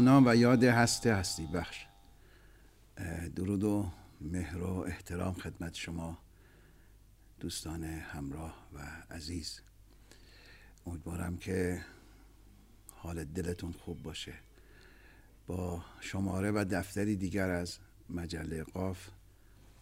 [0.00, 1.46] نام و یاد هسته هستی.
[1.46, 1.86] بخش.
[3.36, 6.18] درود و مهر و احترام خدمت شما
[7.40, 8.78] دوستان همراه و
[9.14, 9.60] عزیز.
[10.86, 11.84] امیدوارم که
[12.90, 14.34] حال دلتون خوب باشه.
[15.46, 17.78] با شماره و دفتری دیگر از
[18.10, 19.08] مجله قاف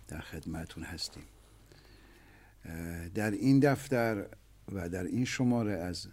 [0.09, 1.25] در خدمتون هستیم.
[3.15, 4.27] در این دفتر
[4.73, 6.07] و در این شماره از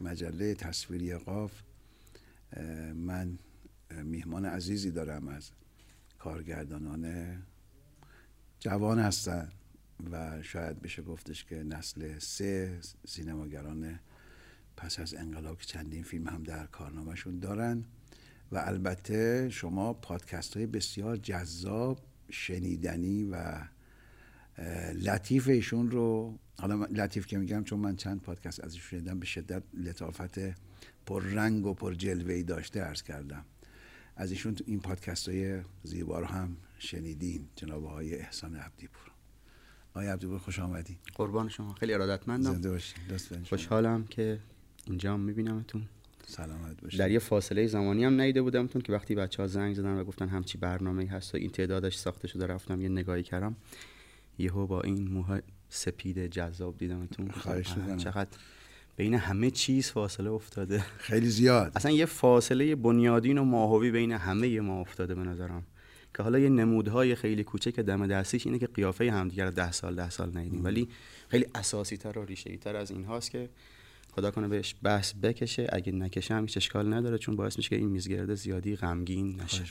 [0.00, 1.52] مجله تصویری قاف
[2.94, 3.38] من
[4.04, 5.50] میهمان عزیزی دارم از
[6.18, 7.36] کارگردانان
[8.60, 9.48] جوان هستن
[10.10, 14.00] و شاید بشه گفتش که نسل سه سینماگران
[14.76, 17.84] پس از انقلاب چندین فیلم هم در کارنامهشون دارن
[18.52, 23.60] و البته شما پادکست های بسیار جذاب شنیدنی و
[24.94, 29.62] لطیف ایشون رو حالا لطیف که میگم چون من چند پادکست ازش شنیدم به شدت
[29.74, 30.38] لطافت
[31.06, 33.44] پر رنگ و پر جلوهی داشته ارز کردم.
[34.16, 39.10] از ایشون این پادکست های زیبا رو هم شنیدین جناب های احسان عبدیپور.
[39.90, 40.96] آقای عبدیپور خوش آمدین.
[41.14, 41.74] قربان شما.
[41.74, 42.52] خیلی ارادتمندم.
[42.52, 42.98] زنده باشین.
[43.44, 44.40] خوشحالم که
[44.86, 45.88] اینجا میبینمتون.
[46.26, 46.98] سلامت باشین.
[46.98, 50.28] در یه فاصله زمانی هم نیده بودمتون که وقتی بچه ها زنگ زدن و گفتن
[50.28, 53.56] همچی برنامه هست و این تعدادش ساخته شده رفتم یه نگاهی کردم.
[54.38, 57.30] یهو با این موها سپید جذاب دیدمتون.
[57.30, 58.38] خواهش چقدر
[58.96, 60.84] بین همه چیز فاصله افتاده.
[60.98, 61.72] خیلی زیاد.
[61.76, 65.62] اصلا یه فاصله بنیادین و ماهوی بین همه ما افتاده به نظرم.
[66.16, 70.10] که حالا یه نمودهای خیلی کوچک دم دستیش اینه که قیافه همدیگر ده سال ده
[70.10, 70.88] سال ندیدیم ولی
[71.28, 73.48] خیلی اساسی تر و ریشه تر از این هاست که
[74.12, 75.66] خدا کنه بهش بحث بکشه.
[75.72, 79.64] اگه نکشه هم هیچ اشکال نداره چون باعث میشه که این میزگرده زیادی غمگین نشه.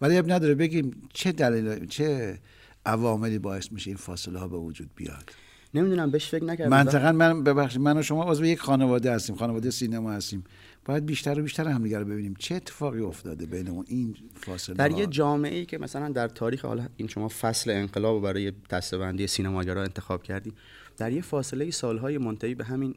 [0.00, 0.54] ولی اب نداره.
[0.54, 2.38] بگیم چه دلیل چه
[2.86, 5.30] عواملی باعث میشه این فاصله ها به وجود بیاد؟
[5.76, 6.70] نمی‌دونم بهش فکر نکردم.
[6.70, 10.44] منطقا من ببخشید من و شما عضو یک خانواده هستیم خانواده سینما هستیم.
[10.84, 12.34] باید بیشتر و بیشتر همدیگه رو ببینیم.
[12.38, 16.64] چه اتفاقی افتاده بین اون این فاصله در یه جامعه ای که مثلا در تاریخ
[16.64, 20.52] حالا این شما فصل انقلاب برای دستبندی سینماگرا انتخاب کردی.
[20.96, 22.94] در یه فاصله سالهای منتهی به همین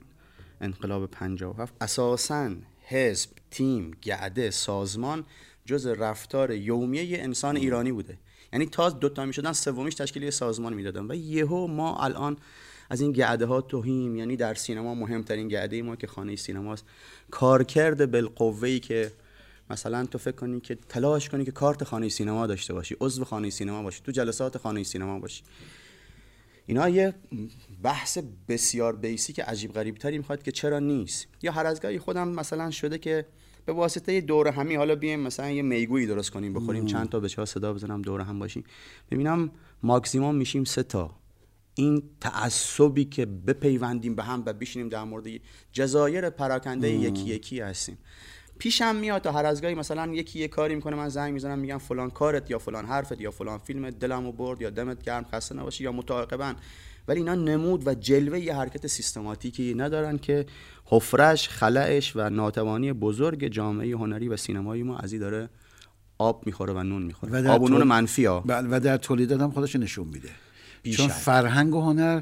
[0.62, 2.52] انقلاب 57 اساسا
[2.88, 5.26] حزب تیم گعده سازمان
[5.66, 8.18] جز رفتار یومیه انسان ایرانی بوده.
[8.54, 11.06] یعنی تا دو تا می‌شدن سومیش تشکیل سازمان می‌دادن.
[11.12, 12.38] و یهو ما الان
[12.90, 16.86] از این گعده ها توهیم یعنی در سینما مهمترین گعده ما که خانه سینماست.
[17.32, 19.12] کارکرد بالقوه ای که
[19.70, 23.50] مثلا تو فکر کنی که تلاش کنی که کارت خانه سینما داشته باشی عضو خانه
[23.50, 25.44] سینما باشی تو جلسات خانه سینما باشی.
[26.66, 27.14] اینا یه
[27.84, 28.18] بحث
[28.48, 31.28] بسیار بیسی که عجیب غریب تری می‌خواد که چرا نیست.
[31.42, 33.26] یا هر از گاهی خودم مثلا شده که
[33.66, 37.42] به واسطه دور همی حالا بیایم مثلا یه می‌گویی درست کنیم بخوریم چند تا بچه
[37.42, 38.64] ها صدا بزنم دور هم باشیم.
[39.12, 39.52] ببینم
[39.84, 41.12] ماکسیموم میشیم سه تا.
[41.80, 45.28] این تعصبی که بپیوندیم به هم و بشینیم در مورد
[45.72, 47.98] جزایر پراکنده یکی یکی هستیم.
[48.58, 51.78] پیشم میاد تا هر از گاهی مثلا یکی یه کاری می‌کنه من زنگ می‌زنم میگم
[51.78, 55.84] فلان کارت یا فلان حرفت یا فلان فیلم دلمو برد یا دمت گرم خسته نباشی
[55.84, 56.54] یا متعاقبا
[57.08, 60.46] ولی اینا نمود و جلوه یه حرکت سیستماتیکی ندارن که
[60.86, 65.50] حفرش خلعش و ناتوانی بزرگ جامعه هنری و سینمایی ما ازی داره
[66.18, 67.50] آب می‌خوره و نون می‌خوره.
[67.50, 68.44] آب و نون منفی ها.
[68.48, 70.30] و در تولیدات هم خودش نشون میده.
[70.98, 72.22] چون فرهنگ و هنر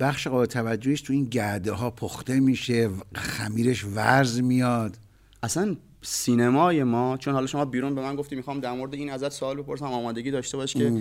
[0.00, 4.96] بخش قابل توجهیش تو این گرده ها پخته میشه خمیرش ورز میاد.
[5.42, 9.32] اصلا سینمای ما چون حالا شما بیرون به من گفتی می‌خوام در مورد این ازت
[9.32, 10.92] سوال بپرسم آمادگی داشته باش که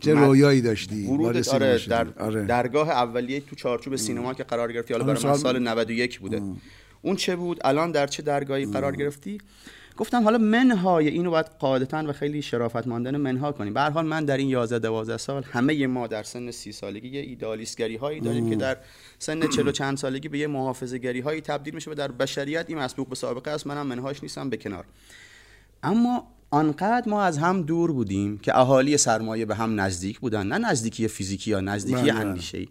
[0.00, 2.44] چه رویایی داشتی؟ ورود آره در آره.
[2.44, 6.42] درگاه اولیه تو چارچوب سینما که قرار گرفتی حالا برای من سال 91 بوده.
[7.02, 9.38] اون چه بود؟ الان در چه درگاهی قرار گرفتی؟
[9.98, 13.74] گفتم حالا منهای اینو باید قاعدتا و خیلی شرافتمندانه منها کنیم.
[13.74, 17.20] به حال من در این 11 12 سال همه ما در سن 30 سالگی یه
[17.20, 18.76] ایدالیستگری هایی داریم که در
[19.18, 22.78] سن 40 چند سالگی به یه محافظه گری هایی تبدیل میشه و در بشریت این
[22.78, 23.66] مسبوق به سابقه است.
[23.66, 24.84] منم منهاش نیستم به کنار.
[25.82, 30.46] اما آنقدر ما از هم دور بودیم که اهالی سرمایه به هم نزدیک بودن.
[30.46, 32.20] نه نزدیکی فیزیکی یا نزدیکی بله، بله.
[32.20, 32.68] اندیشه ای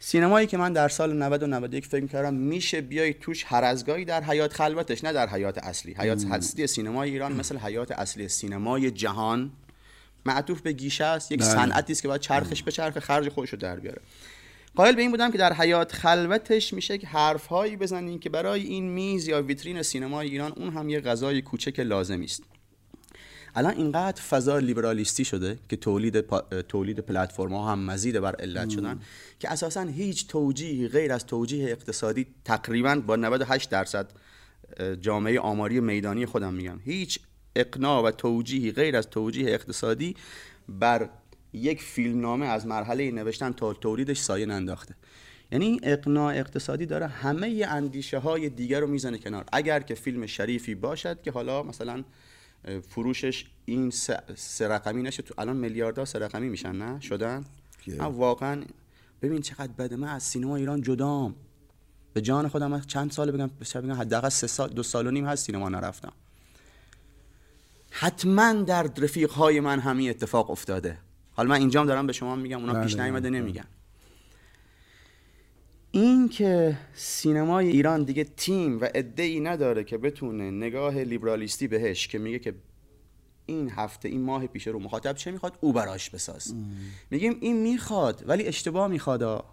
[0.00, 4.04] سینمایی که من در سال 90 و 91 فکر کردم میشه بیای توش هر ازگاهی
[4.04, 5.94] در حیات خلوتش نه در حیات اصلی.
[5.98, 9.50] حیات اصلی سینمای ایران مثل حیات اصلی سینمای جهان
[10.26, 11.32] معطوف به گیشه است.
[11.32, 11.48] یک بله.
[11.48, 14.00] صنعتی است که باید چرخش به چرخ خرج خودش رو در بیاره.
[14.76, 18.90] قائل به این بودم که در حیات خلوتش میشه که حرفهایی بزنین که برای این
[18.90, 22.42] میز یا ویترین سینمای ایران اون هم یه غذای کوچک لازمی است.
[23.54, 26.40] الان اینقدر فضا لیبرالیستی شده که تولید پا...
[26.40, 29.00] تولید پلتفرم ها هم مزید بر علت شدن
[29.38, 34.10] که اساسا هیچ توجیه غیر از توجیه اقتصادی تقریبا با 98 درصد
[35.00, 37.18] جامعه آماری میدانی خودم میگم هیچ
[37.56, 40.16] اقناع و توجیهی غیر از توجیه اقتصادی
[40.68, 41.08] بر
[41.52, 44.94] یک فیلمنامه از مرحله نوشتن تا تولیدش سایه ننداخته.
[45.52, 49.44] یعنی اقناع اقتصادی داره همه اندیشه های دیگر رو می‌زنه کنار.
[49.52, 52.04] اگر که فیلم شریفی باشد که حالا مثلا
[52.88, 53.90] فروشش این
[54.36, 57.44] سه رقمی نشه تو الان میلیاردها سه رقمی میشن نه؟ شدن؟
[57.98, 58.64] واقعا
[59.22, 59.96] ببین چقدر بده.
[59.96, 61.34] من از سینما ایران جدام.
[62.12, 65.46] به جان خودم چند سال بگم بگم حداقل سه سال دو سال و نیم هست
[65.46, 66.12] سینما نرفتم.
[67.90, 70.98] حتما در رفیق های من همین اتفاق افتاده.
[71.32, 73.40] حالا من اینجام دارم به شما میگم اونا پیش بله، نیومده بله.
[73.40, 73.64] نمیگن.
[75.90, 78.88] این که سینمای ایران دیگه تیم و
[79.18, 82.54] ای نداره که بتونه نگاه لیبرالیستی بهش که میگه که
[83.46, 86.54] این هفته این ماه پیش رو مخاطب چه می‌خواد او براش بساز.
[87.10, 89.44] میگیم این می‌خواد ولی اشتباه می‌خواد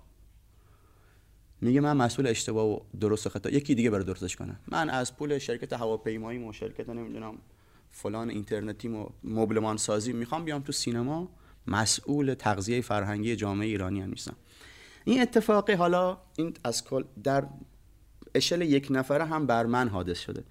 [1.62, 3.50] میگه من مسئول اشتباه و درست خطا.
[3.50, 4.60] یکی دیگه بره درستش کنه.
[4.68, 7.38] من از پول شرکت هواپیمایی و شرکت نمی‌دونم
[7.92, 11.30] فلان اینترنتی و مبلمان سازی می‌خوام بیام تو سینما.
[11.68, 14.36] مسئول تغذیه فرهنگی جامعه ایرانی هم نیستم.
[15.06, 17.44] این اتفاقی حالا این از کل در
[18.36, 20.44] اشل یک نفره هم بر من حادث شده.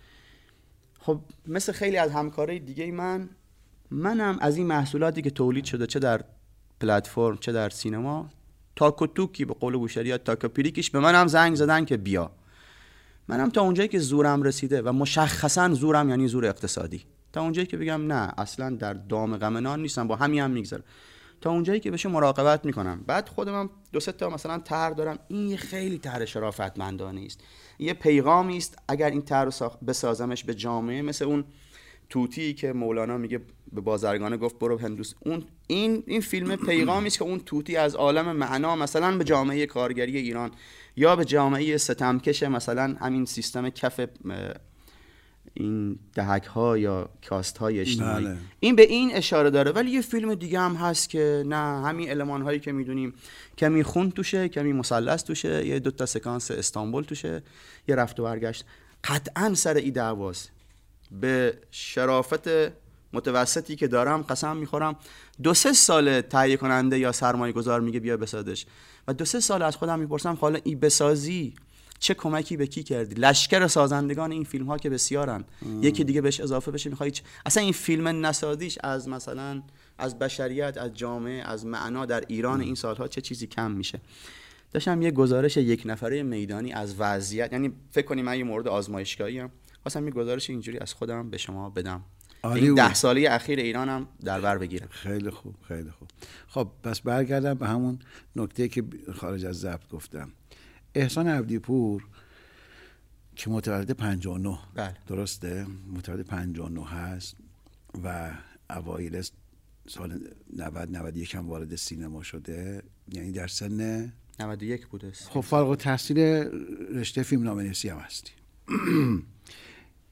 [1.00, 3.28] خب مثل خیلی از همکارای دیگه من
[3.90, 6.24] منم از این محصولاتی که تولید شده چه در
[6.80, 8.30] پلتفرم چه در سینما
[8.76, 12.30] تاک توکی به قول بوشری تاک پیریکش به منم زنگ زدن که بیا.
[13.28, 17.04] منم تا اونجایی که زورم رسیده و مشخصا زورم یعنی زور اقتصادی.
[17.32, 20.50] تا اونجایی که بگم نه اصلا در دام غم نیستم با همین هم
[21.44, 23.04] تا اونجایی که بشه مراقبت می‌کنم.
[23.06, 25.18] بعد خودم دو سه تا مثلا طرح دارم.
[25.28, 27.40] این خیلی طرح شرافتمندانه است.
[27.78, 28.78] یه پیغامی است.
[28.88, 29.50] اگر این طرح
[29.86, 31.44] بسازمش به جامعه مثل اون
[32.08, 33.40] توتی که مولانا میگه
[33.72, 35.14] به بازرگانه گفت برو هندوس.
[35.20, 39.66] اون این این فیلم پیغامی است که اون توتی از عالم معنا مثلا به جامعه
[39.66, 40.50] کارگری ایران
[40.96, 44.00] یا به جامعه ستمکش مثلا همین سیستم کف
[45.54, 48.24] این دهک ها یا کاست های اجتماعی.
[48.24, 48.36] بله.
[48.60, 49.70] این به این اشاره داره.
[49.70, 53.14] ولی یه فیلم دیگه هم هست که نه همین علمان هایی که می‌دونیم.
[53.58, 57.42] کمی خون توشه کمی مثلث توشه یه دو تا سکانس استانبول توشه
[57.88, 58.64] یه رفت و برگشت.
[59.04, 60.50] قطعا سر ای دعواست.
[61.20, 62.48] به شرافت
[63.12, 64.96] متوسطی که دارم قسم می‌خورم.
[65.42, 68.66] دو سه سال تهیه کننده یا سرمایه گذار میگه بیا بسازش.
[69.08, 71.54] و دو سه سال از خودم می‌پرسم حالا ای بسازی؟
[71.98, 75.44] چه کمکی به کی کردی؟ لشکر سازندگان این فیلم ها که بسیارن.
[75.80, 77.12] یکی دیگه بهش اضافه بشه می‌خوای
[77.46, 79.62] اصلا این فیلم نسادیش از مثلا
[79.98, 84.00] از بشریت از جامعه از معنا در ایران این سالها چه چیزی کم میشه؟
[84.72, 89.40] داشتم یه گزارش یک نفره میدانی از وضعیت یعنی فکر کنیم من یه مورد آزمایشگاهی
[89.40, 89.50] ام.
[89.82, 92.02] خواستم یه گزارش اینجوری از خودم به شما بدم.
[92.44, 94.88] این ده ساله اخیر ایرانم در بر بگیرم.
[94.90, 96.08] خیلی خوب خیلی خوب.
[96.48, 97.98] خب پس برگردم به همون
[98.36, 100.32] نکته که خارج از ضبط گفتم.
[100.94, 102.06] احسان عبدیپور
[103.36, 104.94] که متولد 59 بله.
[105.06, 107.36] درسته؟ متولد 59 هست
[108.04, 108.30] و
[108.70, 109.22] اوایل
[109.86, 110.20] سال
[110.56, 112.82] 90 91 هم وارد سینما شده.
[113.12, 115.12] یعنی در سن 91 بوده.
[115.12, 116.18] خب فارغ التحصیل
[116.94, 118.32] رشته فیلم نامنویسی هم هستی.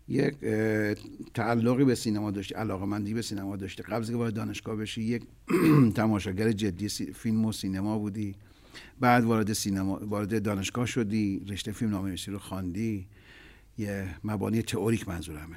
[0.08, 0.34] یک
[1.34, 5.22] تعلقی به سینما داشتی علاقه مندی به سینما داشتی قبل که وارد دانشگاه بشی یک
[5.94, 8.34] تماشاگر جدی فیلم و سینما بودی.
[9.00, 13.06] بعد وارد سینما وارد دانشگاه شدی رشته فیلم نامنویسی رو خواندی.
[13.78, 15.56] یه مبانی تئوریک منظورمه.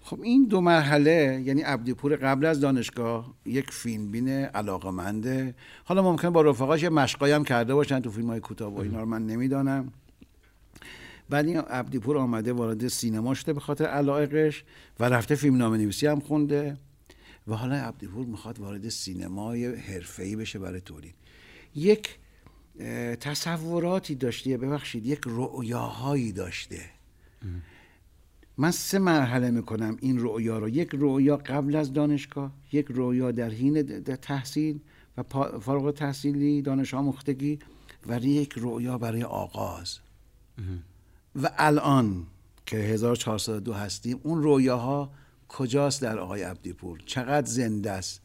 [0.00, 5.54] خب این دو مرحله یعنی عبدیپور قبل از دانشگاه یک فیلم بین علاقمنده.
[5.84, 9.00] حالا ممکن با رفقاش یه مشقایی هم کرده باشن تو فیلم های کوتاه و اینا
[9.00, 9.92] رو من نمی‌دانم.
[11.30, 14.64] بعد این عبدیپور آمده وارد سینما شده به خاطر علاقش
[15.00, 16.76] و رفته فیلم نامه نویسی هم خونده.
[17.48, 21.14] و حالا عبدیپور می‌خواد وارد سینمای حرفه‌ای بشه برای تولید.
[21.74, 22.18] یک
[23.20, 24.56] تصوراتی داشته.
[24.56, 26.80] ببخشید یک رؤیاهایی داشته.
[28.56, 30.68] من سه مرحله می‌کنم این رؤیا رو.
[30.68, 34.80] یک رؤیا قبل از دانشگاه یک رؤیا در حین تحصیل
[35.16, 35.22] و
[35.60, 37.58] فارغ تحصیلی دانش آموختگی
[38.06, 39.98] و یک رؤیا برای آغاز.
[41.42, 42.26] و الان
[42.66, 45.12] که 1402 هستیم اون رویاها
[45.48, 48.21] کجاست در آقای عبدیپور؟ چقدر زنده است؟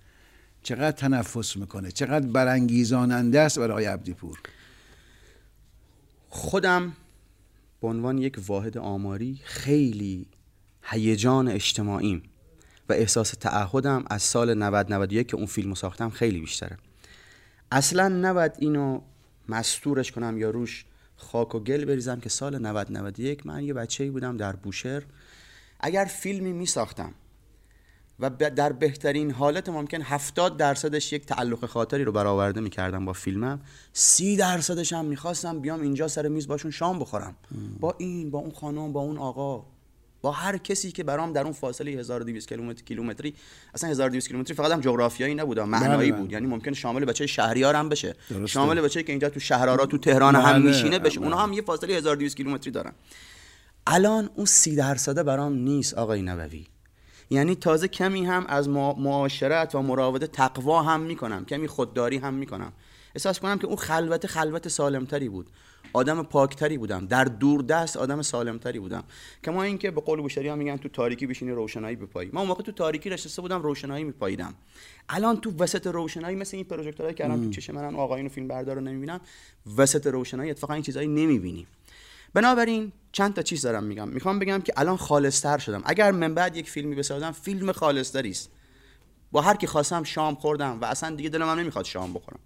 [0.67, 4.39] چقدر تنفس می‌کنه؟ چقدر برانگیزاننده است برای آقای عبدیپور؟
[6.29, 6.93] خودم
[7.81, 10.27] به عنوان یک واحد آماری خیلی
[10.83, 12.23] هیجان اجتماعیم
[12.89, 16.77] و احساس تعهدم از سال 90 91 که اون فیلمو ساختم خیلی بیشتره.
[17.71, 19.01] اصلا نباید اینو
[19.49, 20.85] مستورش کنم یا روش
[21.17, 25.03] خاک و گل بریزم که سال 90 91 من یه بچه‌ای بودم در بوشهر.
[25.79, 27.13] اگر فیلمی می ساختم
[28.19, 33.61] و در بهترین حالت ممکن 70 درصدش یک تعلق خاطری رو برآورده می‌کردم با فیلمم
[33.93, 37.35] سی درصدش هم می‌خواستم بیام اینجا سر میز باشون شام بخورم
[37.79, 39.65] با این با اون خانم با اون آقا
[40.21, 43.33] با هر کسی که برام در اون فاصله 1200 کیلومتر کیلومتری
[43.73, 46.21] اصلا 1200 کیلومتری فقط هم جغرافیایی نبود معنایی بله.
[46.21, 48.47] بود یعنی ممکن شامل بچه شهریار هم بشه درسته.
[48.47, 50.57] شامل بچه که اینجا تو شهرها تو تهران هم بله.
[50.71, 51.27] میشینه بشه بله.
[51.27, 52.91] اونها هم یه فاصله 1200 کیلومتری دارن
[53.87, 56.65] الان اون سی درصده برام نیست آقای نووی
[57.29, 62.73] یعنی تازه کمی هم از معاشرت و مراوده تقوا هم می‌کنم کمی خودداری هم می‌کنم.
[63.15, 65.49] احساس کنم که اون خلوت خلوت سالمتری بود.
[65.93, 67.07] آدم پاکتری بودم.
[67.07, 69.03] در دور دست آدم سالمتری بودم.
[69.43, 72.29] کما اینکه به قول بوشری ها میگن تو تاریکی بشینی روشنایی بپایی.
[72.33, 74.53] من اون موقع تو تاریکی نشسته بودم روشنایی میپاییدم.
[75.09, 78.75] الان تو وسط روشنایی مثل این پروژکتورهایی که الان تو چشم من آقایون فیلم بردار
[78.75, 79.21] رو نمی‌بینم
[79.77, 81.67] وسط روشنایی اتفاقا این چیزایی نمی‌بینی.
[82.37, 84.07] بنابراین چند تا چیز دارم میگم.
[84.07, 85.81] می‌خوام بگم که الان خالصتر شدم.
[85.85, 88.49] اگر من بعد یک فیلمی بسازم فیلم خالصتری است.
[89.31, 92.39] با هر کی خواستم شام خوردم و اصلا دیگه دلم هم نمی‌خواد شام بخورم.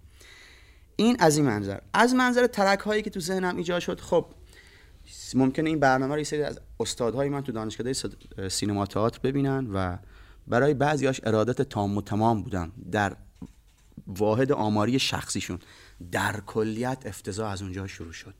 [0.96, 1.78] این از این منظر.
[1.94, 4.26] از منظر ترک هایی که تو ذهنم ایجاد شد خب
[5.34, 7.92] ممکنه این برنامه رو سری از استادهای من تو دانشکده
[8.48, 9.96] سینما تئاتر ببینن و
[10.46, 13.16] برای بعضیاش ارادت تام و تمام بودم در
[14.06, 15.58] واحد آماری شخصیشون.
[16.12, 18.34] در کلیت افتضاح از اونجا شروع شد.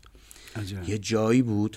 [0.56, 0.88] عجب.
[0.88, 1.76] یه جایی بود.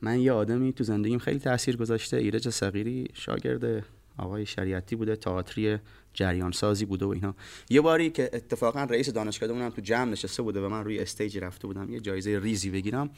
[0.00, 3.84] من یه آدمی تو زندگیم خیلی تاثیر گذاشته ایرج صغیری شاگرد
[4.18, 5.78] آقای شریعتی بوده تئاتری
[6.14, 7.34] جریان سازی بوده و اینا.
[7.70, 11.38] یه باری که اتفاقا رئیس دانشکده اونم تو جمع نشسته بوده و من روی stage
[11.38, 13.10] رفته بودم یه جایزه ریزی بگیرم.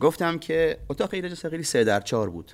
[0.00, 2.52] گفتم که اتاق ایرج صغیری سه در چهار بود.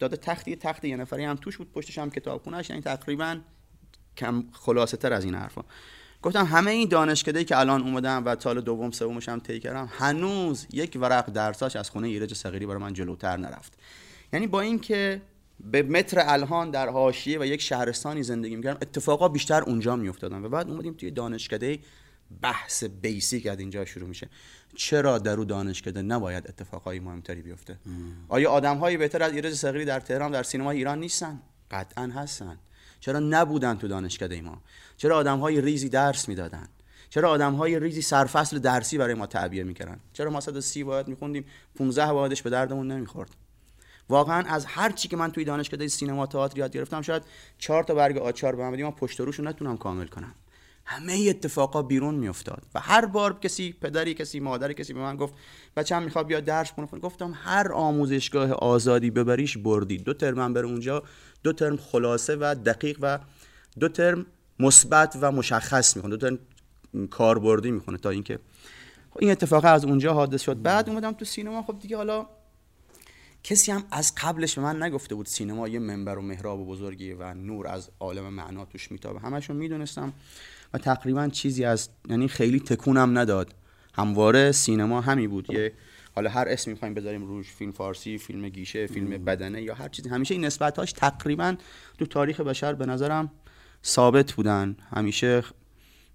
[0.00, 2.70] داده تختی تخت یه نفری هم توش بود پشتش هم کتابخونه‌اش.
[2.70, 3.40] یعنی تقریبا
[4.16, 5.64] کم خلاصه تر از این حرفا.
[6.22, 10.66] گفتم همه این دانشکده که الان اومدم و سال دوم سومش هم طی کردم هنوز
[10.72, 13.72] یک ورق درساش از خونه ایرج صغیری برای من جلوتر نرفت.
[14.32, 15.22] یعنی با اینکه
[15.60, 20.48] به متر الهان در حاشیه و یک شهرستانی زندگی می‌کردم اتفاقا بیشتر اونجا میافتادن و
[20.48, 21.78] بعد اومدیم توی دانشکده
[22.42, 24.28] بحث بیسیک از اینجا شروع میشه.
[24.76, 27.78] چرا در او دانشکده نباید اتفاقای مهمتری بیفته؟
[28.28, 32.58] آیا آدمهایی بهتر از ایرج صغیری در تهران در سینما ایران نیستن؟ قطعا هستن.
[33.02, 34.58] چرا نبودن تو دانشکده ما؟
[34.96, 36.68] چرا آدمهای ریزی درس می‌دادن؟
[37.10, 41.44] چرا آدمهای ریزی سرفصل درسی برای ما تعبیه می‌کردن؟ چرا ما 130 واحد میخوندیم
[41.74, 43.30] 15 واحدش به دردمون نمی‌خورد؟
[44.08, 47.22] واقعا از هر چی که من توی دانشکده سینما تئاتر یاد گرفتم شاید
[47.58, 50.34] چهار تا برگ آچار به من بدی من پشت و روش رو نتونم کامل کنم.
[50.84, 52.62] همه اتفاقا بیرون میافتاد.
[52.74, 55.34] و هر بار کسی پدری کسی مادری کسی به من گفت
[55.76, 59.98] بچه‌م می‌خواد بیاد درس خونه گفتم هر آموزشگاه آزادی ببریش بردی.
[59.98, 61.02] دو ترم من بره اونجا.
[61.42, 63.18] دو ترم خلاصه و دقیق و
[63.80, 64.26] دو ترم
[64.58, 66.16] مثبت و مشخص می‌کنه.
[66.16, 66.38] دو ترم
[67.10, 68.38] کاربردی می‌کنه تا اینکه
[69.18, 70.62] این اتفاق از اونجا حادث شد.
[70.62, 71.62] بعد اومدم تو سینما.
[71.62, 72.26] خب دیگه حالا
[73.44, 77.16] کسی هم از قبلش به من نگفته بود سینما یه منبر و محراب و بزرگیه
[77.16, 79.20] و نور از عالم معنا توش میتابه.
[79.20, 80.12] همشون می‌دونستم.
[80.74, 83.54] و تقریبا چیزی از یعنی خیلی تکونم نداد.
[83.94, 85.50] همواره سینما همی بود.
[85.50, 85.72] یه
[86.14, 90.08] حالا هر اسمی می‌خوایم بذاریم روش فیلم فارسی فیلم گیشه فیلم بدنه یا هر چیزی.
[90.08, 91.56] همیشه این نسبتاش تقریبا
[91.98, 93.30] تو تاریخ بشر به نظرم
[93.84, 94.76] ثابت بودن.
[94.90, 95.42] همیشه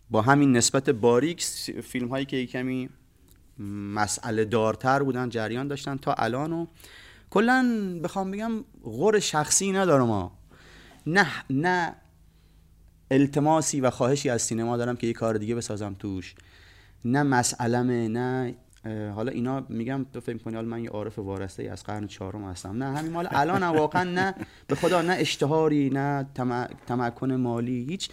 [0.10, 1.44] با همین نسبت باریک
[1.84, 2.90] فیلم هایی که کمی
[3.94, 6.66] مسئله دارتر بودن جریان داشتن تا الان و
[7.30, 8.52] کلا بخوام بگم
[8.84, 10.38] غور شخصی ندارم ما
[11.08, 11.96] نه نه
[13.12, 16.36] التماسی و خواهشی از سینما دارم که یه کار دیگه بسازم توش.
[17.06, 18.56] نه مسئلمه نه
[19.16, 22.84] حالا اینا میگم تو فکر کنی حالا من یه عارف وارسته از قرن چهارم هستم.
[22.84, 24.36] نه همین مال الان واقعا نه
[24.68, 26.28] به خدا نه اشتهاری نه
[26.88, 28.10] تمکن مالی هیچ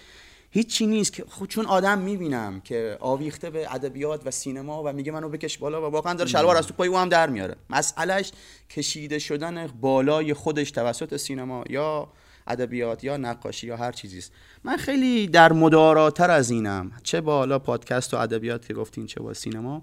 [0.50, 5.12] هیچی نیست که خود چون آدم می‌بینم که آویخته به ادبیات و سینما و میگه
[5.12, 7.56] منو بکش بالا و واقعا داره شلوار از تو پای او هم در میاره.
[7.70, 8.32] مسئلهش
[8.70, 12.08] کشیده شدن بالای خودش توسط سینما یا
[12.46, 14.32] ادبیات یا نقاشی یا هر چیزی است
[14.64, 19.34] من خیلی در مداراتر از اینم چه بالا پادکست و ادبیات که گفتین چه با
[19.34, 19.82] سینما.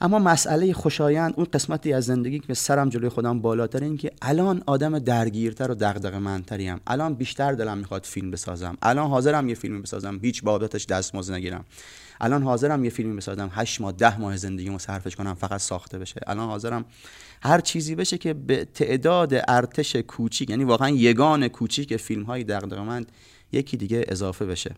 [0.00, 4.62] اما مسئله خوشایند اون قسمتی از زندگی که سرم جلوی خودم بالاتر این که الان
[4.66, 8.76] آدم درگیرتر و دغدغه منتریم الان بیشتر دلم می‌خواد فیلم بسازم.
[8.82, 11.64] الان حاضرم یه فیلم بسازم هیچ بابتش دستمزد نگیرم.
[12.20, 16.20] الان حاضرم یه فیلم بسازم 8 ماه 10 ماه زندگیمو صرفش کنم فقط ساخته بشه.
[16.26, 16.84] الان حاضرم
[17.42, 23.12] هر چیزی بشه که به تعداد ارتش کوچیک یعنی واقعا یگان کوچیک فیلم های دغدغه‌مند
[23.52, 24.74] یکی دیگه اضافه بشه.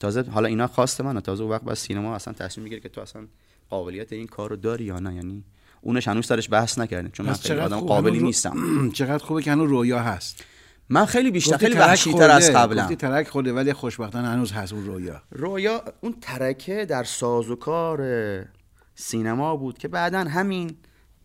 [0.00, 3.26] تازه حالا اینا خواست من تازه وقت بعد سینما اصلا تصمیم می‌گیره که تو اصلا
[3.70, 5.14] قابلیت این کارو داری یا نه.
[5.14, 5.44] یعنی
[5.80, 8.56] اونش هنوز سرش بحث نکردیم چون من خیلی آدم قابلی نیستم.
[8.94, 10.44] چقدر خوبه که هنوز رویا هست.
[10.88, 12.94] من خیلی بیشتر خیلی وحشی‌تر از قبلم.
[12.94, 15.22] ترک خورده ولی خوشبختانه هنوز هست اون رویا.
[15.30, 18.00] رویا اون ترکه در سازوکار
[18.94, 20.76] سینما بود که بعدا همین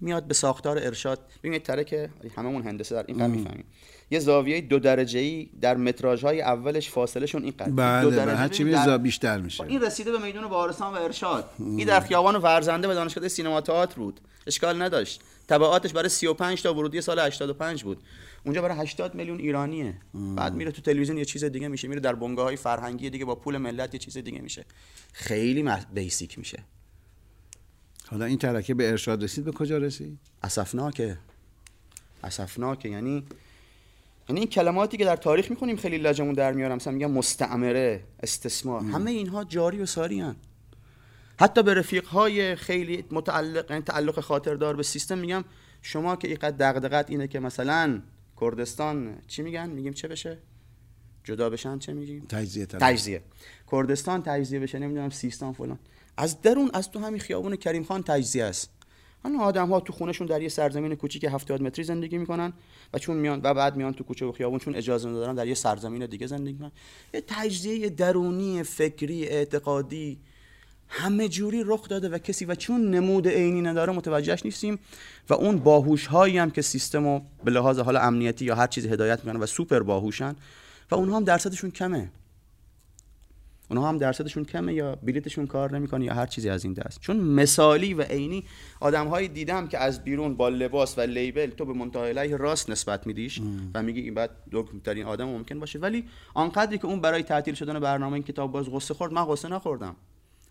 [0.04, 1.20] میاد به ساختار ارشاد.
[1.40, 3.66] ببینید ترک هممون هندسه در این می‌فهمیم.
[4.12, 7.72] یه زاویه دو درجه ای در متراژ های اولش فاصله شون این قد.
[7.76, 9.64] بله دو بله درجه هر چی در- بیشتر میشه.
[9.64, 11.50] این رسیده به میدون وارسان و ارشاد.
[11.60, 14.20] این در خیابان ورزنده به دانشکده سینما تئاتر بود.
[14.48, 15.22] اشکال نداشت.
[15.48, 17.98] تبعاتش برای 35 تا ورودی سال 85 بود.
[18.46, 19.94] اونجا برای 80 میلیون ایرانیه.
[20.36, 21.88] بعد میره تو تلویزیون یه چیز دیگه میشه.
[21.88, 24.66] میره در بنگاه های فرهنگی دیگه با پول ملت یه چیز دیگه میشه.
[25.14, 26.64] خیلی بیسیک میشه.
[28.08, 31.18] حالا این ترکه به ارشاد رسید به کجا رسید؟ اسفناکه.
[32.24, 33.24] اسفناکه یعنی
[34.30, 36.76] یعنی این کلماتی که در تاریخ می‌خونیم خیلی لجمون در میارم.
[36.76, 38.82] مثلا میگم مستعمره استثمار.
[38.82, 40.36] همه اینها جاری و ساری هن.
[41.40, 45.46] حتی به رفیقهای خیلی متعلق یعنی تعلق خاطردار به سیستم میگم
[45.82, 48.02] شما که اینقدر دغدغت اینه که مثلا
[48.42, 50.38] کردستان چی میگن؟ میگیم چه بشه؟
[51.24, 52.66] جدا بشن چه میگیم؟ تجزیه.
[52.66, 53.22] تجزیه.
[53.72, 55.80] کردستان تجزیه بشه نمی‌دونم سیستان فلان.
[56.18, 58.70] از درون از تو همین خیابون کریم خان تجزیه است.
[59.24, 62.54] حالا آدم ها تو خونشون در یه سرزمین کوچیک 70 متری زندگی می‌کنن
[62.94, 65.54] و چون میان و بعد میان تو کوچه و خیابون چون اجازه ندارن در یه
[65.54, 66.72] سرزمین دیگه زندگی می‌کنن
[67.14, 70.20] یه تجزیه درونی فکری اعتقادی.
[70.88, 74.80] همه جوری رخ داده و کسی و چون نمود عینی نداره متوجهش نیستیم
[75.30, 79.20] و اون باهوش هایی هم که سیستم به لحاظ حالا امنیتی یا هر چیزی هدایت
[79.20, 80.36] می‌کنن و سوپر باهوشن
[80.92, 82.12] و اونها هم درصدشون کمه.
[83.74, 87.00] اونها هم درصدشون کمه یا بلیتشون کار نمی‌کنه یا هر چیزی از این دست.
[87.00, 88.46] چون مثالی و عینی
[88.80, 93.42] آدمهایی دیدم که از بیرون با لباس و لیبل تو به منتهای راست نسبت میدیش
[93.74, 95.80] و میگی این بعد دکترین آدم ممکن باشه.
[95.80, 99.48] ولی آنقدری که اون برای تعطیل شدن برنامه این کتاب باز غصه خورد من غصه
[99.48, 99.96] نخوردم.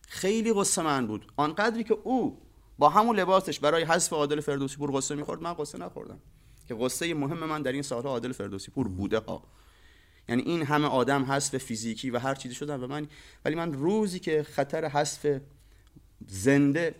[0.08, 1.26] خیلی غصه من بود.
[1.36, 2.38] آنقدری که او
[2.78, 6.18] با همون لباسش برای حذف عادل فردوسی پور غصه می‌خورد من غصه نخوردم.
[6.68, 9.42] که غصه مهم من در این سالها عادل فردوسی پور بوده ها.
[10.28, 12.80] یعنی این همه آدم حذف فیزیکی و هر چیزی شدن.
[12.80, 13.06] و من
[13.44, 15.40] ولی من روزی که خطر حذف
[16.26, 16.94] زنده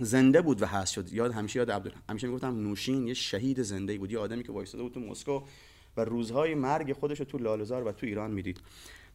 [0.00, 1.12] زنده بود و حذف شد.
[1.12, 4.12] یاد همیشه یاد عبدال همیشه می‌گفتم نوشین یه شهید زنده بود.
[4.12, 5.42] یه آدمی که وایساده بود تو مسکو
[5.96, 8.60] و روزهای مرگ خودش رو تو لاله‌زار و تو ایران می‌دید.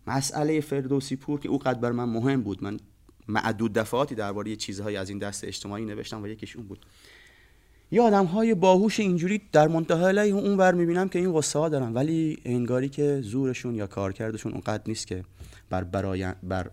[0.07, 2.63] مسئله فردوسی پور که او قد بر من مهم بود.
[2.63, 2.79] من
[3.27, 6.85] معدود دفعاتی درباره چیزهایی از این دست اجتماعی نوشتم و یکیش اون بود.
[7.91, 11.69] یه آدم های باهوش اینجوری در منتهای علیه اون ور می‌بینم که این قصه ها
[11.69, 11.93] دارن.
[11.93, 15.23] ولی انگاری که زورشون یا کارکردشون اونقدر نیست که
[15.69, 16.71] بر برای بر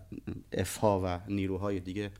[0.53, 2.11] افها و نیروهای دیگه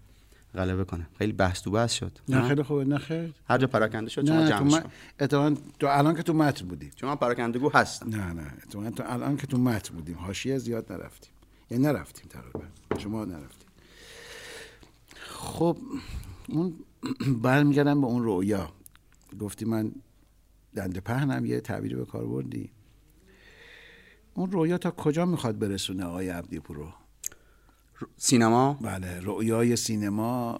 [0.55, 1.07] غلبه کنه.
[1.17, 2.11] خیلی بحث تو بحث شد.
[2.29, 4.89] نه خیلی خوبه نه خیر هر جا پراکنده شد شما نه تو جمعش من کن
[5.19, 6.91] اتفاقا تو الان که تو متن بودی.
[6.95, 10.91] چون من پراکندگو هستم نه نه اتفاقا تو الان که تو متن بودیم حاشیه زیاد
[10.91, 11.31] نرفتیم.
[11.71, 12.61] یعنی نرفتیم تقریبا.
[12.97, 13.69] شما نرفتیم.
[15.15, 15.77] خب
[16.49, 16.73] اون
[17.43, 18.69] برمیگردم به اون رویا
[19.39, 19.91] گفتی من
[20.75, 22.71] دنده پهنم یه تعبیری به کار بردی.
[24.33, 26.93] اون رویا تا کجا می‌خواد برسونه آقای عبدی پورو
[28.17, 30.59] سینما؟ بله رویای سینما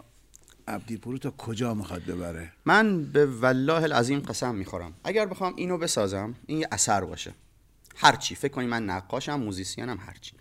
[0.68, 4.94] عبدی پورو تا کجا می‌خواد ببره؟ من به والله العظیم قسم می‌خورم.
[5.04, 7.34] اگر بخوام اینو بسازم این یه اثر باشه.
[7.96, 10.34] هرچی فکر کنید من نقاشم موزیسینم هرچی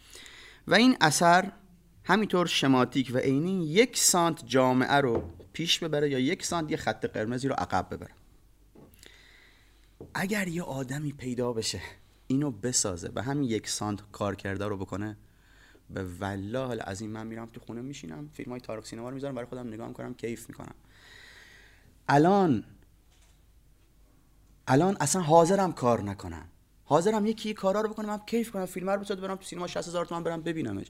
[0.66, 1.52] و این اثر
[2.04, 7.06] همینطور شماتیک و عینی یک سانت جامعه رو پیش ببره یا یک سانت یه خط
[7.06, 8.10] قرمزی رو عقب ببره.
[10.14, 11.80] اگر یه آدمی پیدا بشه
[12.26, 15.16] اینو بسازه و همین یک سانت کار کرده رو بکنه
[15.90, 19.48] به والله العظیم من میرم تو خونه میشینم فیلم های تاریخ سینما رو می‌ذارم برای
[19.48, 20.74] خودم نگاه می‌کنم کیف می‌کنم.
[22.08, 22.64] الان
[24.68, 26.48] الان اصلا حاضرم کار نکنم.
[26.84, 29.88] حاضرم یکی کارا رو بکنم هم کیف کنم فیلم رو بسازم برم تو سینما 60
[29.88, 30.86] هزار تومن برم ببینمش.